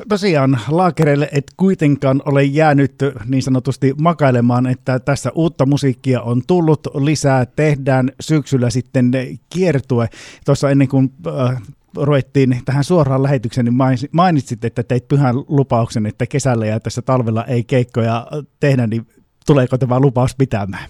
Tosiaan 0.08 0.60
laakereille 0.68 1.28
et 1.32 1.44
kuitenkaan 1.56 2.22
ole 2.24 2.44
jäänyt 2.44 2.94
niin 3.26 3.42
sanotusti 3.42 3.94
makailemaan, 4.00 4.66
että 4.66 4.98
tässä 4.98 5.30
uutta 5.34 5.66
musiikkia 5.66 6.20
on 6.20 6.42
tullut 6.46 6.86
lisää, 6.94 7.46
tehdään 7.46 8.12
syksyllä 8.20 8.70
sitten 8.70 9.10
kiertue. 9.50 10.08
Tuossa 10.44 10.70
ennen 10.70 10.88
kuin 10.88 11.12
äh, 11.26 11.62
ruvettiin 11.96 12.60
tähän 12.64 12.84
suoraan 12.84 13.22
lähetykseen, 13.22 13.64
niin 13.64 14.08
mainitsit, 14.12 14.64
että 14.64 14.82
teit 14.82 15.08
pyhän 15.08 15.34
lupauksen, 15.36 16.06
että 16.06 16.26
kesällä 16.26 16.66
ja 16.66 16.80
tässä 16.80 17.02
talvella 17.02 17.44
ei 17.44 17.64
keikkoja 17.64 18.26
tehdä, 18.60 18.86
niin 18.86 19.06
tuleeko 19.46 19.78
tämä 19.78 20.00
lupaus 20.00 20.34
pitämään? 20.34 20.88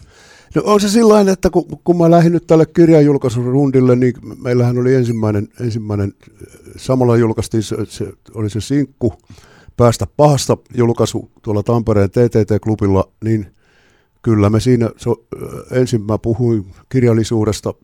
No 0.55 0.63
on 0.65 0.81
se 0.81 0.89
sillä 0.89 1.21
että 1.33 1.51
kun, 1.51 1.65
kun 1.85 1.99
mä 1.99 2.11
lähdin 2.11 2.33
nyt 2.33 2.47
tälle 2.47 2.67
kirjanjulkaisurundille, 2.67 3.97
niin 3.97 4.15
meillähän 4.43 4.79
oli 4.79 4.95
ensimmäinen, 4.95 5.49
ensimmäinen 5.61 6.13
samalla 6.77 7.17
julkaistiin, 7.17 7.63
se, 7.63 7.77
se, 7.89 8.13
oli 8.35 8.51
se 8.51 8.61
sinkku 8.61 9.15
päästä 9.77 10.07
pahasta 10.17 10.57
julkaisu 10.75 11.31
tuolla 11.43 11.63
Tampereen 11.63 12.11
TTT-klubilla, 12.11 13.13
niin 13.25 13.47
kyllä 14.23 14.51
me 14.51 14.61
siinä, 14.61 14.91
se, 14.97 15.11
ensin 15.71 16.03
mä 16.03 16.19
puhuin 16.19 16.67
kirjallisuudesta, 16.89 17.75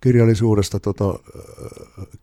kirjallisuudesta 0.00 0.80
tota, 0.80 1.18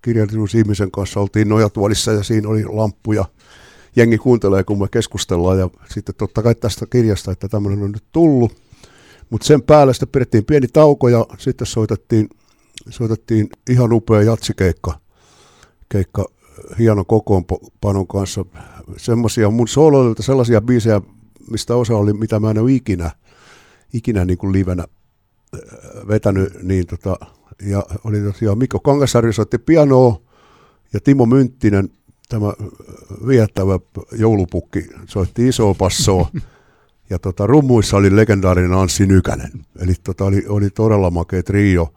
kirjallisuusihmisen 0.01 0.91
kanssa 0.91 1.19
oltiin 1.19 1.49
nojatuolissa 1.49 2.11
ja 2.11 2.23
siinä 2.23 2.49
oli 2.49 2.65
lamppuja. 2.65 3.25
Jengi 3.95 4.17
kuuntelee, 4.17 4.63
kun 4.63 4.79
me 4.79 4.87
keskustellaan 4.91 5.59
ja 5.59 5.69
sitten 5.89 6.15
totta 6.15 6.41
kai 6.43 6.55
tästä 6.55 6.85
kirjasta, 6.85 7.31
että 7.31 7.47
tämmöinen 7.47 7.83
on 7.83 7.91
nyt 7.91 8.03
tullut. 8.11 8.62
Mutta 9.33 9.47
sen 9.47 9.61
päälle 9.61 9.93
sitten 9.93 10.09
pidettiin 10.09 10.45
pieni 10.45 10.67
tauko 10.67 11.09
ja 11.09 11.25
sitten 11.37 11.67
soitettiin, 11.67 12.29
soitettiin 12.89 13.49
ihan 13.69 13.93
upea 13.93 14.21
jatsikeikka 14.21 14.99
keikka 15.89 16.25
hieno 16.79 17.05
kokoonpanon 17.05 18.07
kanssa. 18.07 18.45
Semmoisia 18.97 19.49
mun 19.49 19.67
sooloilta 19.67 20.23
sellaisia 20.23 20.61
biisejä, 20.61 21.01
mistä 21.51 21.75
osa 21.75 21.97
oli, 21.97 22.13
mitä 22.13 22.39
mä 22.39 22.51
en 22.51 22.57
ole 22.57 22.71
ikinä, 22.71 23.11
ikinä 23.93 24.25
niin 24.25 24.37
kuin 24.37 24.53
livenä 24.53 24.83
äh, 24.83 25.59
vetänyt, 26.07 26.63
niin 26.63 26.87
tota, 26.87 27.17
ja 27.61 27.85
oli 28.03 28.19
tosiaan 28.19 28.57
Mikko 28.57 28.79
Kangasarju 28.79 29.33
soitti 29.33 29.57
pianoa 29.57 30.21
ja 30.93 30.99
Timo 30.99 31.25
Mynttinen, 31.25 31.89
tämä 32.29 32.53
viettävä 33.27 33.79
joulupukki, 34.11 34.87
soitti 35.05 35.47
isoa 35.47 35.73
passoa 35.73 36.27
ja 37.09 37.19
tota, 37.19 37.47
rummuissa 37.47 37.97
oli 37.97 38.15
legendaarinen 38.15 38.73
Anssi 38.73 39.05
Nykänen. 39.05 39.51
Eli 39.79 39.93
tota, 40.03 40.25
oli, 40.25 40.45
oli 40.47 40.69
todella 40.69 41.09
makea 41.09 41.43
trio 41.43 41.93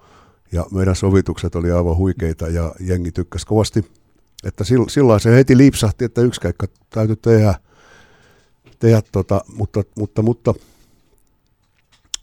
ja 0.52 0.66
meidän 0.70 0.96
sovitukset 0.96 1.54
oli 1.54 1.72
aivan 1.72 1.96
huikeita 1.96 2.48
ja 2.48 2.74
jengi 2.80 3.12
tykkäsi 3.12 3.46
kovasti. 3.46 3.84
Että 4.44 4.64
silloin 4.88 5.20
se 5.20 5.36
heti 5.36 5.56
lipsahti, 5.56 6.04
että 6.04 6.20
yksi 6.20 6.40
keikka 6.40 6.66
täytyy 6.90 7.16
tehdä, 7.16 7.54
tehdä 8.78 9.02
tota, 9.12 9.40
mutta, 9.56 9.82
mutta, 9.96 10.22
mutta 10.22 10.54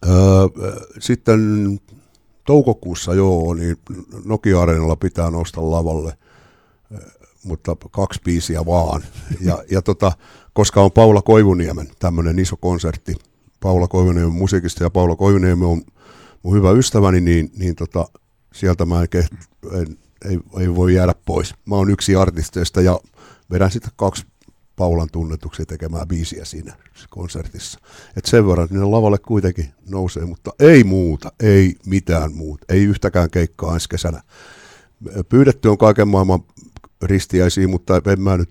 öö, 0.08 0.14
sitten 1.00 1.40
toukokuussa 2.46 3.14
joo, 3.14 3.54
niin 3.54 3.78
Nokia-areenalla 4.26 4.96
pitää 4.96 5.32
nousta 5.32 5.72
lavalle, 5.72 6.18
mutta 7.44 7.76
kaksi 7.92 8.22
biisiä 8.26 8.66
vaan. 8.66 9.04
Ja, 9.42 9.64
ja 9.72 9.82
tota, 9.82 10.12
koska 10.54 10.82
on 10.82 10.92
Paula 10.92 11.22
Koivuniemen 11.22 11.88
tämmöinen 12.00 12.40
iso 12.40 12.58
konsertti, 12.58 13.16
Paula 13.60 13.88
Koivuniemen 13.88 14.34
musiikista 14.34 14.84
ja 14.84 14.90
Paula 14.90 15.16
Koivuniemi 15.16 15.66
on 15.66 15.82
mun 16.44 16.56
hyvä 16.56 16.72
ystäväni, 16.72 17.22
niin, 17.22 17.52
niin 17.58 17.76
tota, 17.76 18.06
sieltä 18.54 18.86
mä 18.86 19.02
en, 19.02 19.10
keht, 19.10 19.34
en 19.72 19.98
ei, 20.26 20.40
ei 20.60 20.76
voi 20.76 20.94
jäädä 20.94 21.16
pois. 21.26 21.54
Mä 21.66 21.76
oon 21.76 21.90
yksi 21.90 22.16
artisteista 22.16 22.82
ja 22.82 23.00
vedän 23.52 23.72
sitten 23.72 23.92
kaksi 23.96 24.26
Paulan 24.76 25.10
tunnetuksia 25.12 25.66
tekemään 25.66 26.08
biisiä 26.08 26.46
siinä 26.46 26.76
konsertissa. 27.10 27.80
Et 28.18 28.26
sen 28.26 28.48
verran, 28.48 28.66
että 28.66 28.78
ne 28.78 28.86
lavalle 28.86 29.18
kuitenkin 29.18 29.74
nousee, 29.90 30.26
mutta 30.26 30.52
ei 30.60 30.84
muuta, 30.84 31.32
ei 31.40 31.76
mitään 31.86 32.34
muuta, 32.34 32.66
ei 32.70 32.84
yhtäkään 32.84 33.30
keikkaa 33.30 33.74
ensi 33.74 33.90
kesänä. 33.90 34.22
Pyydetty 35.30 35.70
on 35.70 35.78
kaiken 35.78 36.08
maailman 36.08 36.40
ristiäisiä, 37.04 37.68
mutta 37.68 38.02
en 38.12 38.22
mä 38.22 38.38
nyt, 38.38 38.50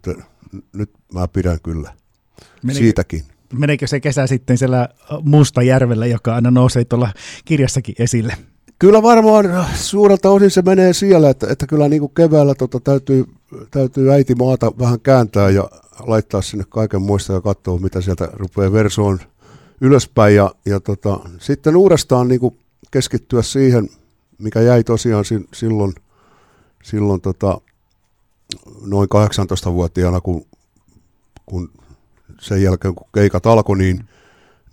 nyt 0.73 0.91
mä 1.15 1.29
pidän 1.29 1.59
kyllä 1.63 1.93
Menikö, 2.63 2.79
siitäkin. 2.79 3.23
Meneekö 3.53 3.87
se 3.87 4.01
kesä 4.01 4.27
sitten 4.27 4.59
siellä 4.59 4.89
Mustajärvellä, 5.23 6.07
joka 6.07 6.35
aina 6.35 6.51
nousee 6.51 6.85
tuolla 6.85 7.13
kirjassakin 7.45 7.95
esille? 7.99 8.37
Kyllä 8.79 9.03
varmaan 9.03 9.67
suurelta 9.75 10.31
osin 10.31 10.51
se 10.51 10.63
menee 10.63 10.93
siellä, 10.93 11.31
että, 11.31 11.47
että 11.51 11.67
kyllä 11.67 11.89
niin 11.89 12.01
kuin 12.01 12.13
keväällä 12.15 12.55
tota, 12.55 12.81
täytyy, 12.81 13.25
täytyy 13.71 14.13
äiti 14.13 14.35
maata 14.35 14.73
vähän 14.79 15.01
kääntää 15.01 15.51
ja 15.51 15.69
laittaa 16.07 16.43
sinne 16.43 16.65
kaiken 16.69 17.03
muista 17.03 17.33
ja 17.33 17.41
katsoa, 17.41 17.79
mitä 17.79 18.01
sieltä 18.01 18.29
rupeaa 18.33 18.73
versoon 18.73 19.21
ylöspäin. 19.81 20.35
Ja, 20.35 20.55
ja 20.67 20.81
tota, 20.81 21.21
sitten 21.39 21.77
uudestaan 21.77 22.29
niin 22.29 22.41
kuin 22.41 22.59
keskittyä 22.91 23.43
siihen, 23.43 23.89
mikä 24.39 24.61
jäi 24.61 24.85
tosiaan 24.85 25.25
silloin, 25.55 25.95
silloin 26.83 27.21
tota, 27.21 27.61
noin 28.81 29.09
18-vuotiaana, 29.15 30.21
kun, 30.21 30.45
kun 31.47 31.71
sen 32.41 32.63
jälkeen 32.63 32.95
kun 32.95 33.07
keikat 33.15 33.47
alkoi, 33.47 33.79
niin, 33.79 34.09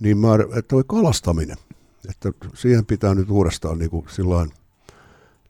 niin 0.00 0.18
mä, 0.18 0.34
että 0.34 0.68
toi 0.68 0.84
kalastaminen– 0.86 1.56
että 2.08 2.32
siihen 2.54 2.86
pitää 2.86 3.14
nyt 3.14 3.30
uudestaan 3.30 3.78
niin 3.78 3.90
kuin 3.90 4.06
sillain 4.08 4.52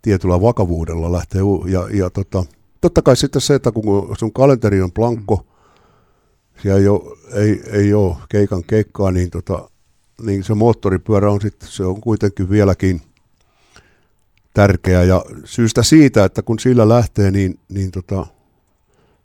tietyllä 0.02 0.40
vakavuudella 0.40 1.12
lähteä. 1.12 1.40
Ja, 1.66 1.88
ja 1.92 2.10
tota, 2.10 2.44
totta 2.80 3.02
kai 3.02 3.16
sitten 3.16 3.40
se, 3.40 3.54
että 3.54 3.72
kun 3.72 4.16
sun 4.18 4.32
kalenteri 4.32 4.82
on 4.82 4.92
plankko, 4.92 5.46
siellä 6.62 6.80
ei 6.80 6.88
ole, 6.88 7.18
ei, 7.32 7.62
ei 7.72 7.94
ole 7.94 8.16
keikan 8.28 8.64
keikkaa, 8.64 9.10
niin, 9.10 9.30
tota, 9.30 9.70
niin 10.22 10.44
se 10.44 10.54
moottoripyörä 10.54 11.30
on 11.30 11.40
sitten, 11.40 11.68
se 11.68 11.84
on 11.84 12.00
kuitenkin 12.00 12.50
vieläkin 12.50 13.02
tärkeä. 14.60 15.02
Ja 15.02 15.24
syystä 15.44 15.82
siitä, 15.82 16.24
että 16.24 16.42
kun 16.42 16.58
sillä 16.58 16.88
lähtee, 16.88 17.30
niin, 17.30 17.58
niin 17.68 17.90
tota, 17.90 18.26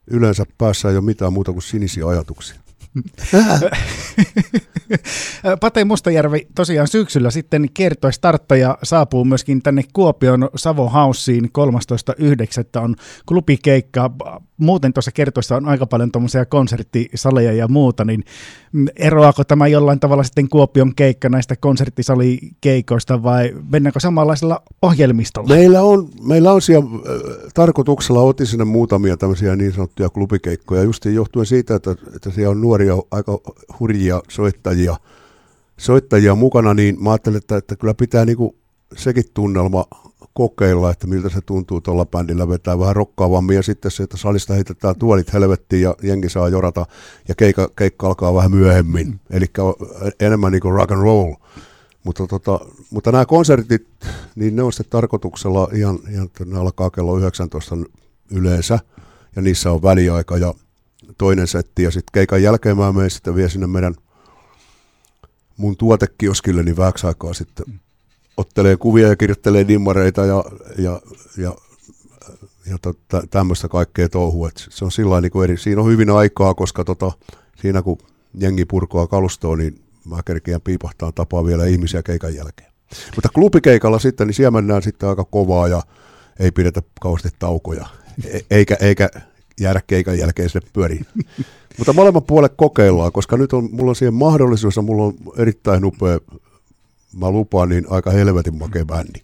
yleensä 0.07 0.45
päässä 0.57 0.89
ei 0.89 0.95
ole 0.95 1.05
mitään 1.05 1.33
muuta 1.33 1.51
kuin 1.51 1.63
sinisiä 1.63 2.07
ajatuksia. 2.07 2.55
Pate 5.61 5.85
Mustajärvi 5.85 6.47
tosiaan 6.55 6.87
syksyllä 6.87 7.31
sitten 7.31 7.69
kertoi 7.73 8.13
starttaja 8.13 8.77
saapuu 8.83 9.25
myöskin 9.25 9.61
tänne 9.61 9.83
Kuopion 9.93 10.49
Savo 10.55 10.89
Houseen 10.89 11.45
13.9. 11.45 12.81
on 12.81 12.95
klubikeikka. 13.25 14.11
Muuten 14.57 14.93
tuossa 14.93 15.11
kertoissa 15.11 15.55
on 15.55 15.67
aika 15.67 15.85
paljon 15.85 16.11
tuommoisia 16.11 16.45
konserttisaleja 16.45 17.53
ja 17.53 17.67
muuta, 17.67 18.05
niin 18.05 18.23
eroaako 18.95 19.43
tämä 19.43 19.67
jollain 19.67 19.99
tavalla 19.99 20.23
sitten 20.23 20.49
Kuopion 20.49 20.95
keikka 20.95 21.29
näistä 21.29 21.55
konserttisalikeikoista 21.55 23.23
vai 23.23 23.55
mennäänkö 23.71 23.99
samanlaisella 23.99 24.63
ohjelmistolla? 24.81 25.55
Meillä 25.55 25.81
on, 25.81 26.09
meillä 26.27 26.53
on 26.53 26.61
siellä 26.61 26.85
äh, 26.85 27.51
tarkoituksella 27.53 28.21
otin 28.21 28.47
sinne 28.47 28.65
muutamia 28.65 29.17
tämmöisiä 29.17 29.55
niin 29.55 29.73
sanottuja 29.73 30.09
klubikeikkoja, 30.09 30.83
just 30.83 31.05
johtuen 31.05 31.45
siitä, 31.45 31.75
että, 31.75 31.91
että 32.15 32.31
siellä 32.31 32.51
on 32.51 32.61
nuoria, 32.61 32.95
aika 33.11 33.39
hurjia 33.79 34.21
soittajia, 34.29 34.95
soittajia 35.77 36.35
mukana, 36.35 36.73
niin 36.73 37.03
mä 37.03 37.11
ajattelin, 37.11 37.37
että, 37.37 37.57
että 37.57 37.75
kyllä 37.75 37.93
pitää 37.93 38.25
niinku 38.25 38.55
sekin 38.97 39.23
tunnelma 39.33 39.85
kokeilla, 40.35 40.91
että 40.91 41.07
miltä 41.07 41.29
se 41.29 41.41
tuntuu 41.41 41.81
tuolla 41.81 42.05
bändillä 42.05 42.49
vetää 42.49 42.79
vähän 42.79 42.95
rokkaavammin 42.95 43.55
ja 43.55 43.63
sitten 43.63 43.91
se, 43.91 44.03
että 44.03 44.17
salista 44.17 44.53
heitetään 44.53 44.95
tuolit 44.95 45.33
helvettiin 45.33 45.81
ja 45.81 45.95
jengi 46.03 46.29
saa 46.29 46.49
jorata 46.49 46.85
ja 47.27 47.35
keikka, 47.35 47.69
keikka 47.75 48.07
alkaa 48.07 48.33
vähän 48.33 48.51
myöhemmin, 48.51 49.07
mm. 49.07 49.19
eli 49.29 49.45
enemmän 50.19 50.51
niin 50.51 50.61
kuin 50.61 50.73
rock 50.73 50.91
and 50.91 51.01
roll. 51.01 51.33
Mutta, 52.03 52.27
tota, 52.27 52.59
mutta 52.89 53.11
nämä 53.11 53.25
konsertit, 53.25 53.87
niin 54.35 54.55
ne 54.55 54.63
on 54.63 54.73
sitten 54.73 54.89
tarkoituksella 54.89 55.69
ihan, 55.73 55.99
ihan 56.11 56.29
ne 56.45 56.59
alkaa 56.59 56.89
kello 56.89 57.17
19 57.17 57.77
yleensä 58.31 58.79
ja 59.35 59.41
niissä 59.41 59.71
on 59.71 59.81
väliaika 59.81 60.37
ja 60.37 60.53
toinen 61.17 61.47
setti 61.47 61.83
ja 61.83 61.91
sitten 61.91 62.11
keikan 62.13 62.43
jälkeen 62.43 62.77
mä 62.77 62.91
menen 62.91 63.09
sitten 63.09 63.35
vielä 63.35 63.49
sinne 63.49 63.67
meidän 63.67 63.95
mun 65.57 65.77
tuotekioskille 65.77 66.63
niin 66.63 66.77
vähäksi 66.77 67.07
aikaa 67.07 67.33
sitten 67.33 67.65
mm 67.67 67.79
ottelee 68.37 68.77
kuvia 68.77 69.07
ja 69.07 69.15
kirjoittelee 69.15 69.67
dimmareita 69.67 70.25
ja, 70.25 70.43
ja, 70.77 71.01
ja, 71.37 71.55
ja 72.69 72.77
tota, 72.81 73.23
tämmöistä 73.29 73.67
kaikkea 73.67 74.09
touhua. 74.09 74.47
Et 74.47 74.67
se 74.69 74.85
on 74.85 74.91
sillä 74.91 75.21
niin 75.21 75.43
eri. 75.43 75.57
Siinä 75.57 75.81
on 75.81 75.87
hyvin 75.87 76.09
aikaa, 76.09 76.53
koska 76.53 76.83
tota, 76.83 77.11
siinä 77.61 77.81
kun 77.81 77.97
jengi 78.39 78.65
purkoa 78.65 79.07
kalustoa, 79.07 79.55
niin 79.55 79.79
mä 80.05 80.23
kerkeän 80.25 80.61
piipahtaa 80.61 81.11
tapaa 81.11 81.45
vielä 81.45 81.65
ihmisiä 81.65 82.03
keikan 82.03 82.35
jälkeen. 82.35 82.71
Mutta 83.15 83.29
klubikeikalla 83.33 83.99
sitten, 83.99 84.27
niin 84.27 84.35
siellä 84.35 84.51
mennään 84.51 84.81
sitten 84.81 85.09
aika 85.09 85.23
kovaa 85.23 85.67
ja 85.67 85.81
ei 86.39 86.51
pidetä 86.51 86.81
kauheasti 87.01 87.29
taukoja, 87.39 87.87
e- 88.23 88.39
eikä, 88.51 88.77
eikä 88.79 89.09
jäädä 89.59 89.81
keikan 89.87 90.17
jälkeen 90.17 90.49
sinne 90.49 90.67
pyöriin. 90.73 91.05
Mutta 91.77 91.93
molemmat 91.93 92.27
puolet 92.27 92.53
kokeillaan, 92.55 93.11
koska 93.11 93.37
nyt 93.37 93.53
on, 93.53 93.69
mulla 93.71 93.91
on 93.91 93.95
siihen 93.95 94.13
mahdollisuus 94.13 94.75
ja 94.75 94.81
mulla 94.81 95.03
on 95.03 95.13
erittäin 95.37 95.85
upea 95.85 96.19
mä 97.15 97.31
lupaan, 97.31 97.69
niin 97.69 97.85
aika 97.89 98.11
helvetin 98.11 98.57
makea 98.57 98.85
bändi. 98.85 99.19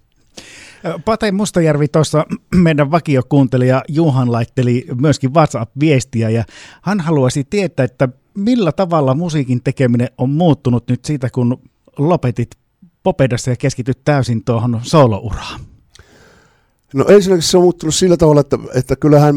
Pate 1.06 1.32
Mustajärvi 1.32 1.88
tuossa 1.88 2.26
meidän 2.56 2.92
vakiokuuntelija 2.92 3.84
Juhan 3.88 4.32
laitteli 4.32 4.86
myöskin 5.02 5.34
WhatsApp-viestiä 5.34 6.30
ja 6.30 6.44
hän 6.82 7.00
haluaisi 7.00 7.44
tietää, 7.44 7.84
että 7.84 8.10
millä 8.38 8.72
tavalla 8.72 9.14
musiikin 9.14 9.64
tekeminen 9.64 10.10
on 10.18 10.30
muuttunut 10.30 10.84
nyt 10.90 11.06
siitä, 11.06 11.30
kun 11.30 11.58
lopetit 11.98 12.50
Popedassa 13.04 13.50
ja 13.50 13.56
keskityt 13.56 14.00
täysin 14.06 14.44
tuohon 14.44 14.80
solouraan? 14.82 15.62
No 16.94 17.06
ensinnäkin 17.08 17.44
se 17.44 17.58
on 17.58 17.64
muuttunut 17.64 17.96
sillä 17.96 18.18
tavalla, 18.18 18.42
että, 18.42 18.58
että 18.76 18.96
kyllähän 18.96 19.36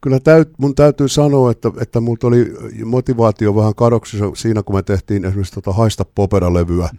kyllä 0.00 0.20
täyt, 0.20 0.48
mun 0.58 0.74
täytyy 0.74 1.08
sanoa, 1.08 1.50
että, 1.50 1.70
että 1.80 2.00
multa 2.00 2.26
oli 2.26 2.52
motivaatio 2.84 3.56
vähän 3.56 3.74
kadoksissa 3.74 4.30
siinä, 4.34 4.62
kun 4.62 4.74
me 4.74 4.82
tehtiin 4.82 5.24
esimerkiksi 5.24 5.54
tota 5.54 5.72
Haista 5.72 6.04
Popera-levyä. 6.14 6.88
Mm 6.92 6.98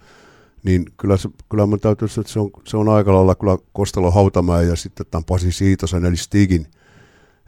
niin 0.62 0.84
kyllä, 0.96 1.16
se, 1.16 1.28
kyllä 1.48 1.66
mun 1.66 1.80
täytyy 1.80 2.08
sanoa, 2.08 2.22
että 2.22 2.32
se 2.32 2.40
on, 2.40 2.50
se 2.64 2.76
on 2.76 2.88
aika 2.88 3.14
lailla 3.14 3.34
kyllä 3.34 3.58
Kostelo 3.72 4.10
Hautamäen 4.10 4.68
ja 4.68 4.76
sitten 4.76 5.06
tämän 5.10 5.24
Pasi 5.24 5.52
Siitosen 5.52 6.04
eli 6.04 6.16
Stigin 6.16 6.66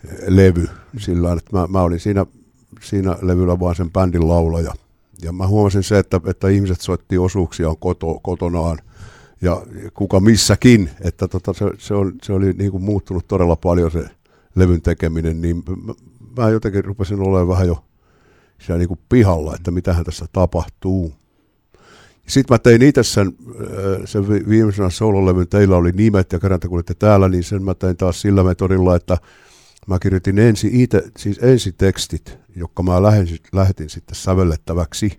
eh, 0.05 0.19
levy 0.29 0.69
sillä 0.97 1.33
että 1.33 1.57
mä, 1.57 1.67
mä 1.67 1.83
olin 1.83 2.01
siinä, 2.01 2.27
siinä 2.81 3.17
levyllä 3.23 3.61
vaan 3.61 3.75
sen 3.75 3.91
bändin 3.91 4.29
laulaja. 4.29 4.75
Ja 5.23 5.33
mä 5.33 5.47
huomasin 5.47 5.83
se, 5.83 5.99
että, 5.99 6.21
että 6.27 6.49
ihmiset 6.49 6.81
soitti 6.81 7.19
osuuksiaan 7.19 7.77
koto, 7.77 8.21
kotonaan 8.23 8.79
ja 9.41 9.63
kuka 9.95 10.21
missäkin, 10.21 10.91
että 11.01 11.29
tota, 11.29 11.53
se, 11.53 11.65
se, 11.79 11.95
on, 11.95 12.13
se 12.23 12.33
oli 12.33 12.53
niin 12.53 12.71
kuin 12.71 12.83
muuttunut 12.83 13.29
todella 13.29 13.57
paljon 13.57 13.91
se 13.91 14.05
levyn 14.55 14.83
tekeminen, 14.83 15.41
niin 15.41 15.57
mä, 15.57 15.95
mä 16.43 16.51
jotenkin 16.51 16.85
rupesin 16.85 17.21
olemaan 17.21 17.49
vähän 17.49 17.67
jo 17.67 17.85
siellä 18.59 18.79
niin 18.79 18.89
kuin 18.89 19.01
pihalla, 19.09 19.55
että 19.55 19.71
mitähän 19.71 20.05
tässä 20.05 20.27
tapahtuu. 20.33 21.15
Sitten 22.27 22.55
mä 22.55 22.59
tein 22.59 22.83
itse 22.83 23.03
sen, 23.03 23.27
äh, 23.27 24.03
sen 24.05 24.29
viimeisen 24.29 24.91
soololevyn, 24.91 25.49
teillä 25.49 25.77
oli 25.77 25.93
nimet 25.93 26.33
ja 26.33 26.41
kerran 26.41 26.61
kun 26.61 26.75
olitte 26.75 26.95
täällä, 26.95 27.29
niin 27.29 27.45
sen 27.45 27.63
mä 27.63 27.75
tein 27.75 27.97
taas 27.97 28.21
sillä 28.21 28.45
metodilla, 28.45 28.97
että 28.97 29.19
mä 29.87 29.99
kirjoitin 29.99 30.39
ensi 30.39 30.71
ite, 30.83 31.03
siis 31.19 31.39
ensitekstit, 31.43 32.39
jotka 32.57 32.83
mä 32.83 33.03
lähetin, 33.03 33.39
lähetin 33.53 33.91
sitten 33.91 34.15
sävellettäväksi. 34.15 35.19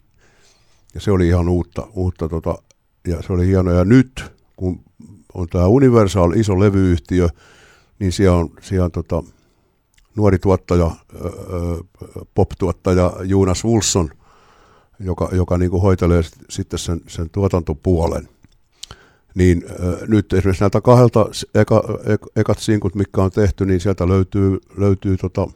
Ja 0.94 1.02
se 1.02 1.12
oli 1.12 1.28
ihan 1.28 1.50
uutta, 1.50 1.88
uutta 1.94 2.30
tota, 2.30 2.56
ja 3.08 3.22
se 3.22 3.34
oli 3.34 3.48
hieno. 3.48 3.72
Ja 3.72 3.86
nyt, 3.86 4.24
kun 4.56 4.80
on 5.34 5.48
tämä 5.48 5.68
Universal 5.68 6.32
iso 6.32 6.60
levyyhtiö, 6.60 7.30
niin 8.00 8.12
siellä 8.12 8.38
on, 8.38 8.50
siellä 8.62 8.86
on 8.86 8.92
tota, 8.92 9.24
nuori 10.16 10.40
tuottaja, 10.40 10.92
pop-tuottaja 12.36 13.14
Jonas 13.24 13.66
Wilson, 13.66 14.10
joka, 15.00 15.30
joka 15.32 15.58
niin 15.58 15.72
kuin 15.72 15.82
hoitelee 15.82 16.22
sitten 16.50 16.80
sen, 16.80 17.02
sen 17.08 17.30
tuotantopuolen. 17.30 18.30
Niin 19.36 19.66
äh, 19.70 20.08
nyt 20.08 20.34
esimerkiksi 20.34 20.62
näiltä 20.62 20.82
kahdelta 20.82 21.26
eka, 21.56 21.84
ek, 22.06 22.22
ekat 22.36 22.60
sinkut, 22.60 22.96
mitkä 22.96 23.22
on 23.22 23.32
tehty, 23.32 23.66
niin 23.66 23.80
sieltä 23.80 24.08
löytyy, 24.08 24.60
löytyy 24.78 25.18
tota, 25.18 25.48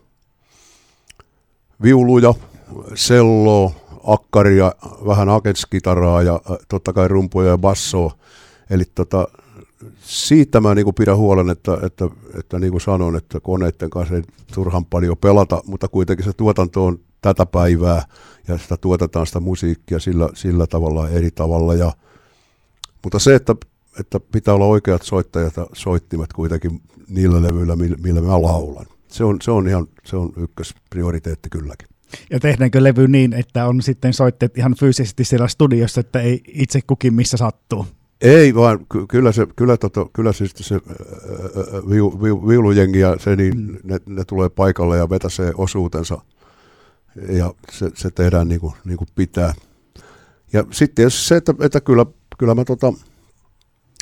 viuluja, 1.82 2.34
selloa, 2.96 3.72
akkaria, 4.04 4.72
vähän 5.08 5.30
akenskitaraa 5.30 6.22
ja 6.22 6.34
äh, 6.34 6.58
totta 6.68 6.94
kai 6.94 7.08
rumpuja 7.08 7.50
ja 7.50 7.58
bassoa. 7.58 8.12
Eli 8.70 8.84
tota, 8.96 9.28
siitä 10.02 10.62
mä 10.62 10.76
niin 10.76 10.96
pidän 10.96 11.18
huolen, 11.18 11.50
että, 11.50 11.78
että, 11.82 12.10
että 12.40 12.60
niin 12.60 12.72
kuin 12.72 12.82
sanon, 12.82 13.16
että 13.16 13.40
koneiden 13.40 13.90
kanssa 13.90 14.16
ei 14.16 14.24
turhan 14.54 14.86
paljon 14.86 15.18
pelata, 15.18 15.62
mutta 15.66 15.88
kuitenkin 15.88 16.26
se 16.26 16.34
tuotanto 16.34 16.86
on 16.86 17.00
tätä 17.22 17.46
päivää 17.46 18.04
ja 18.48 18.58
sitä 18.58 18.78
tuotetaan 18.78 19.28
sitä 19.28 19.40
musiikkia 19.40 20.00
sillä, 20.00 20.30
sillä 20.34 20.68
tavalla 20.68 21.10
eri 21.10 21.32
tavalla. 21.32 21.74
Ja, 21.74 21.94
mutta 23.04 23.20
se, 23.20 23.36
että, 23.36 23.56
että 24.00 24.20
pitää 24.20 24.54
olla 24.54 24.66
oikeat 24.66 25.02
soittajat 25.02 25.58
ja 25.58 25.68
soittimet 25.74 26.34
kuitenkin 26.34 26.82
niillä 27.10 27.42
levyillä, 27.42 27.76
millä, 27.76 28.22
mä 28.22 28.42
laulan. 28.42 28.86
Se 29.08 29.24
on, 29.24 29.38
se 29.42 29.52
on 29.52 29.68
ihan 29.68 29.88
se 30.06 30.18
on 30.18 30.34
ykkösprioriteetti 30.38 31.50
kylläkin. 31.50 31.88
Ja 32.30 32.40
tehdäänkö 32.40 32.84
levy 32.84 33.08
niin, 33.08 33.34
että 33.34 33.66
on 33.66 33.82
sitten 33.82 34.14
soitteet 34.14 34.58
ihan 34.58 34.76
fyysisesti 34.80 35.24
siellä 35.24 35.48
studiossa, 35.48 36.00
että 36.02 36.22
ei 36.22 36.42
itse 36.48 36.80
kukin 36.88 37.14
missä 37.14 37.38
sattuu? 37.38 37.86
Ei, 38.22 38.56
vaan 38.56 38.86
ky- 38.92 39.08
kyllä 39.08 39.32
se, 39.32 39.48
kyllä 39.56 39.78
tota, 39.78 40.06
kyllä 40.14 40.34
se, 40.34 40.46
se 40.56 40.76
viu, 41.90 42.20
viu, 42.24 42.48
viulujengi 42.48 43.00
ja 43.00 43.16
se, 43.20 43.36
niin 43.36 43.58
mm. 43.58 43.78
ne, 43.84 44.00
ne, 44.06 44.26
tulee 44.26 44.50
paikalle 44.50 44.98
ja 44.98 45.10
vetäsee 45.10 45.52
osuutensa 45.56 46.22
ja 47.30 47.54
se, 47.72 47.92
se 47.96 48.12
tehdään 48.12 48.48
niin 48.48 48.60
kuin, 48.60 48.74
niin 48.86 48.98
kuin 48.98 49.08
pitää. 49.16 49.54
Ja 50.54 50.66
sitten 50.72 51.12
se, 51.12 51.36
että, 51.36 51.54
että 51.60 51.82
kyllä, 51.82 52.06
kyllä 52.38 52.56
mä 52.56 52.66
tota, 52.66 52.94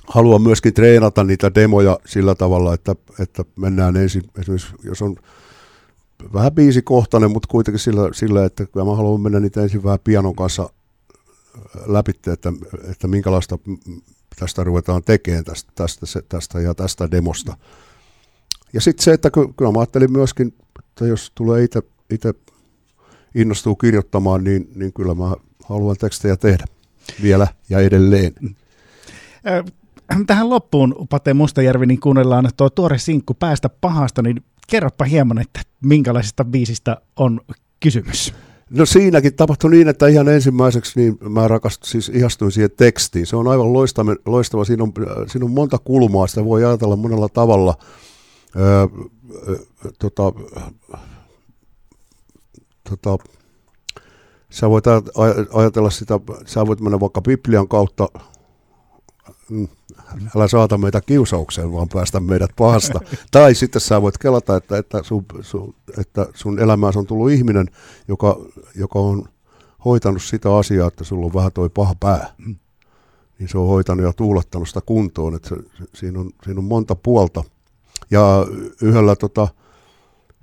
haluan 0.08 0.42
myöskin 0.42 0.74
treenata 0.74 1.24
niitä 1.24 1.56
demoja 1.56 2.00
sillä 2.06 2.36
tavalla, 2.36 2.74
että, 2.74 2.96
että 3.20 3.46
mennään 3.56 3.98
ensin, 3.98 4.24
esimerkiksi 4.40 4.74
jos 4.84 5.02
on 5.02 5.16
vähän 6.34 6.52
biisikohtainen, 6.52 7.32
mutta 7.32 7.48
kuitenkin 7.52 7.80
sillä, 7.80 8.10
sillä, 8.14 8.46
että 8.46 8.66
kyllä 8.66 8.86
mä 8.86 8.96
haluan 8.96 9.22
mennä 9.22 9.40
niitä 9.40 9.62
ensin 9.62 9.84
vähän 9.84 10.00
pianon 10.04 10.36
kanssa 10.36 10.70
läpi, 11.86 12.12
että, 12.28 12.54
että 12.92 13.08
minkälaista 13.08 13.60
tästä 14.40 14.64
ruvetaan 14.64 15.04
tekemään 15.04 15.44
tästä, 15.44 15.72
tästä, 15.76 16.06
tästä 16.30 16.60
ja 16.60 16.76
tästä 16.76 17.12
demosta. 17.12 17.58
Ja 18.74 18.82
sitten 18.82 19.04
se, 19.04 19.14
että 19.14 19.32
kyllä 19.32 19.72
mä 19.72 19.80
ajattelin 19.80 20.12
myöskin, 20.12 20.54
että 20.80 21.06
jos 21.06 21.32
tulee 21.36 21.64
itse 22.10 22.34
innostuu 23.38 23.76
kirjoittamaan, 23.76 24.44
niin, 24.44 24.70
niin 24.76 24.94
kyllä 24.94 25.16
mä 25.16 25.34
haluan 25.64 25.96
tekstejä 26.00 26.36
tehdä 26.38 26.66
vielä 27.22 27.48
ja 27.70 27.80
edelleen. 27.80 28.34
Tähän 30.28 30.50
loppuun, 30.50 31.08
Pate 31.10 31.34
Mustajärvi, 31.34 31.86
niin 31.86 32.00
kuunnellaan 32.00 32.50
tuo 32.58 32.70
tuore 32.70 32.98
sinkku 32.98 33.34
Päästä 33.34 33.70
pahasta, 33.70 34.22
niin 34.22 34.44
kerropa 34.68 35.06
hieman, 35.06 35.42
että 35.42 35.62
minkälaisista 35.84 36.46
biisistä 36.46 36.98
on 37.16 37.42
kysymys. 37.80 38.34
No 38.70 38.86
siinäkin 38.86 39.36
tapahtui 39.36 39.72
niin, 39.72 39.88
että 39.88 40.08
ihan 40.08 40.30
ensimmäiseksi 40.30 41.00
niin 41.00 41.18
mä 41.30 41.48
rakastuin, 41.48 41.92
siis 41.92 42.10
ihastuin 42.10 42.52
siihen 42.52 42.72
tekstiin. 42.78 43.26
Se 43.26 43.36
on 43.36 43.48
aivan 43.48 43.74
loistava, 43.74 44.16
loistava. 44.26 44.66
Siinä, 44.66 44.84
on, 44.84 44.94
siinä 45.28 45.46
on 45.46 45.52
monta 45.52 45.78
kulmaa, 45.78 46.28
sitä 46.28 46.46
voi 46.46 46.66
ajatella 46.66 46.96
monella 46.96 47.30
tavalla. 47.30 47.78
Öö, 48.56 48.88
tota, 50.00 50.24
tota, 52.90 53.18
sä 54.50 54.70
voit 54.70 54.86
ajatella 55.54 55.90
sitä, 55.90 56.20
sä 56.46 56.68
voit 56.68 56.82
mennä 56.82 57.00
vaikka 57.00 57.22
Biblian 57.22 57.68
kautta, 57.68 58.08
mm, 59.50 59.68
älä 60.36 60.48
saata 60.48 60.78
meitä 60.78 61.02
kiusaukseen, 61.02 61.72
vaan 61.72 61.88
päästä 61.94 62.20
meidät 62.20 62.52
pahasta. 62.56 63.00
tai 63.32 63.56
sitten 63.56 63.82
sä 63.82 64.02
voit 64.02 64.18
kelata, 64.18 64.58
että, 64.58 64.78
että, 64.78 65.04
sun, 65.04 65.26
sun, 65.42 65.76
että 65.98 66.26
sun 66.34 66.60
elämääsi 66.60 67.00
on 67.00 67.08
tullut 67.08 67.32
ihminen, 67.32 67.66
joka, 68.08 68.40
joka 68.76 69.00
on 69.00 69.26
hoitanut 69.86 70.22
sitä 70.22 70.56
asiaa, 70.56 70.88
että 70.88 71.04
sulla 71.04 71.26
on 71.26 71.34
vähän 71.34 71.52
toi 71.52 71.70
paha 71.70 71.96
pää. 72.00 72.34
Niin 73.40 73.50
se 73.50 73.58
on 73.58 73.68
hoitanut 73.68 74.06
ja 74.06 74.14
tuulettanut 74.14 74.68
sitä 74.68 74.82
kuntoon, 74.86 75.36
että 75.36 75.50
se, 75.50 75.56
siinä, 75.94 76.20
on, 76.20 76.32
siinä 76.44 76.60
on 76.60 76.64
monta 76.64 76.96
puolta. 76.96 77.44
Ja 78.12 78.46
yhdellä 78.82 79.16
tota, 79.16 79.48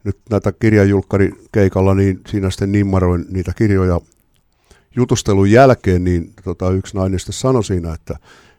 nyt 0.04 0.18
näitä 0.30 0.52
kirjajulkkarikeikalla, 0.52 1.94
niin 1.94 2.20
siinä 2.28 2.50
sitten 2.50 2.72
nimmaroin 2.72 3.26
niitä 3.30 3.52
kirjoja 3.56 4.00
jutustelun 4.96 5.50
jälkeen, 5.50 6.04
niin 6.04 6.32
tota, 6.44 6.70
yksi 6.70 6.96
nainen 6.96 7.18
sitten 7.18 7.32
sanoi 7.32 7.64
siinä, 7.64 7.94
että, 7.94 8.16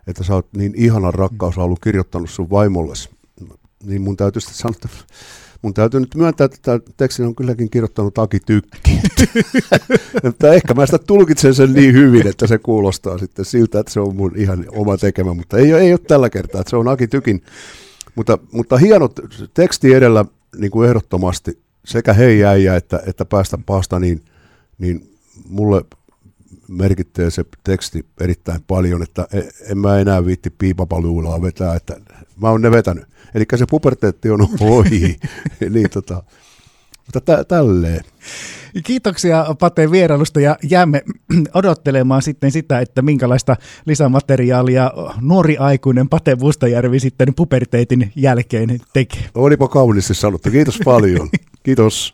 että 0.08 0.24
sä 0.24 0.34
oot 0.34 0.48
niin 0.58 0.74
ihana 0.76 1.12
ollut 1.58 1.80
kirjoittanut 1.84 2.30
sun 2.30 2.50
vaimolles. 2.50 3.10
Niin 3.84 4.02
mun 4.02 4.18
täytyy 4.18 4.42
sitten 4.42 4.58
sanoa, 4.58 4.76
että 4.76 4.90
mun 5.62 5.74
täytyy 5.74 6.00
nyt 6.00 6.16
myöntää, 6.16 6.46
että 6.46 6.58
tämä 6.62 6.80
tekstin 6.98 7.26
on 7.26 7.36
kylläkin 7.36 7.70
kirjoittanut 7.70 8.18
Aki 8.18 8.40
Tykki. 8.40 9.00
että 10.24 10.54
ehkä 10.58 10.74
mä 10.74 10.86
sitä 10.86 10.98
tulkitsen 10.98 11.56
sen 11.56 11.74
niin 11.74 11.94
hyvin, 11.94 12.28
että 12.28 12.48
se 12.48 12.58
kuulostaa 12.58 13.18
sitten 13.18 13.46
siltä, 13.46 13.80
että 13.80 13.94
se 13.94 14.00
on 14.00 14.16
mun 14.16 14.32
ihan 14.36 14.66
oma 14.72 14.98
tekemä, 14.98 15.34
mutta 15.34 15.58
ei, 15.58 15.72
ei 15.72 15.92
ole 15.92 16.00
tällä 16.08 16.30
kertaa, 16.30 16.62
että 16.62 16.70
se 16.70 16.76
on 16.76 16.88
Aki 16.88 17.08
Tykin. 17.08 17.44
Mutta, 18.16 18.38
mutta 18.52 18.78
hieno 18.78 19.10
teksti 19.54 19.94
edellä 19.94 20.26
niin 20.58 20.72
kuin 20.72 20.90
ehdottomasti 20.90 21.60
sekä 21.86 22.14
hei 22.14 22.46
äijä 22.46 22.76
että, 22.76 23.00
että 23.06 23.26
päästä 23.26 23.58
pasta, 23.66 24.00
niin, 24.00 24.26
niin 24.78 25.18
mulle 25.50 25.82
merkittää 26.68 27.30
se 27.30 27.46
teksti 27.64 28.06
erittäin 28.20 28.62
paljon, 28.68 29.04
että 29.04 29.28
e, 29.34 29.42
en 29.72 29.78
mä 29.78 30.00
enää 30.00 30.26
viitti 30.26 30.50
piipapaluulaa 30.50 31.42
vetää, 31.42 31.76
että 31.76 32.02
mä 32.42 32.50
oon 32.50 32.62
ne 32.62 32.72
vetänyt. 32.72 33.06
Eli 33.36 33.46
se 33.56 33.66
puberteetti 33.70 34.30
on 34.30 34.48
ohi. 34.60 35.20
niin, 35.70 35.90
tota, 35.90 36.24
mutta 37.06 37.22
tä, 37.22 37.44
tälleen. 37.44 38.04
Kiitoksia 38.84 39.46
Pate 39.60 39.92
vierailusta 39.92 40.42
ja 40.42 40.58
jäämme 40.70 41.04
odottelemaan 41.54 42.22
sitten 42.22 42.52
sitä, 42.52 42.80
että 42.80 43.02
minkälaista 43.02 43.56
lisämateriaalia 43.86 44.92
nuori 45.22 45.58
aikuinen 45.58 46.10
Pate 46.10 46.36
Mustajärvi 46.36 47.00
sitten 47.00 47.34
puberteetin 47.36 48.12
jälkeen 48.16 48.80
tekee. 48.94 49.30
Olipa 49.36 49.68
kauniisti 49.68 50.14
sanottu. 50.14 50.52
Kiitos 50.52 50.80
paljon. 50.86 51.30
Kiitos. 51.64 52.14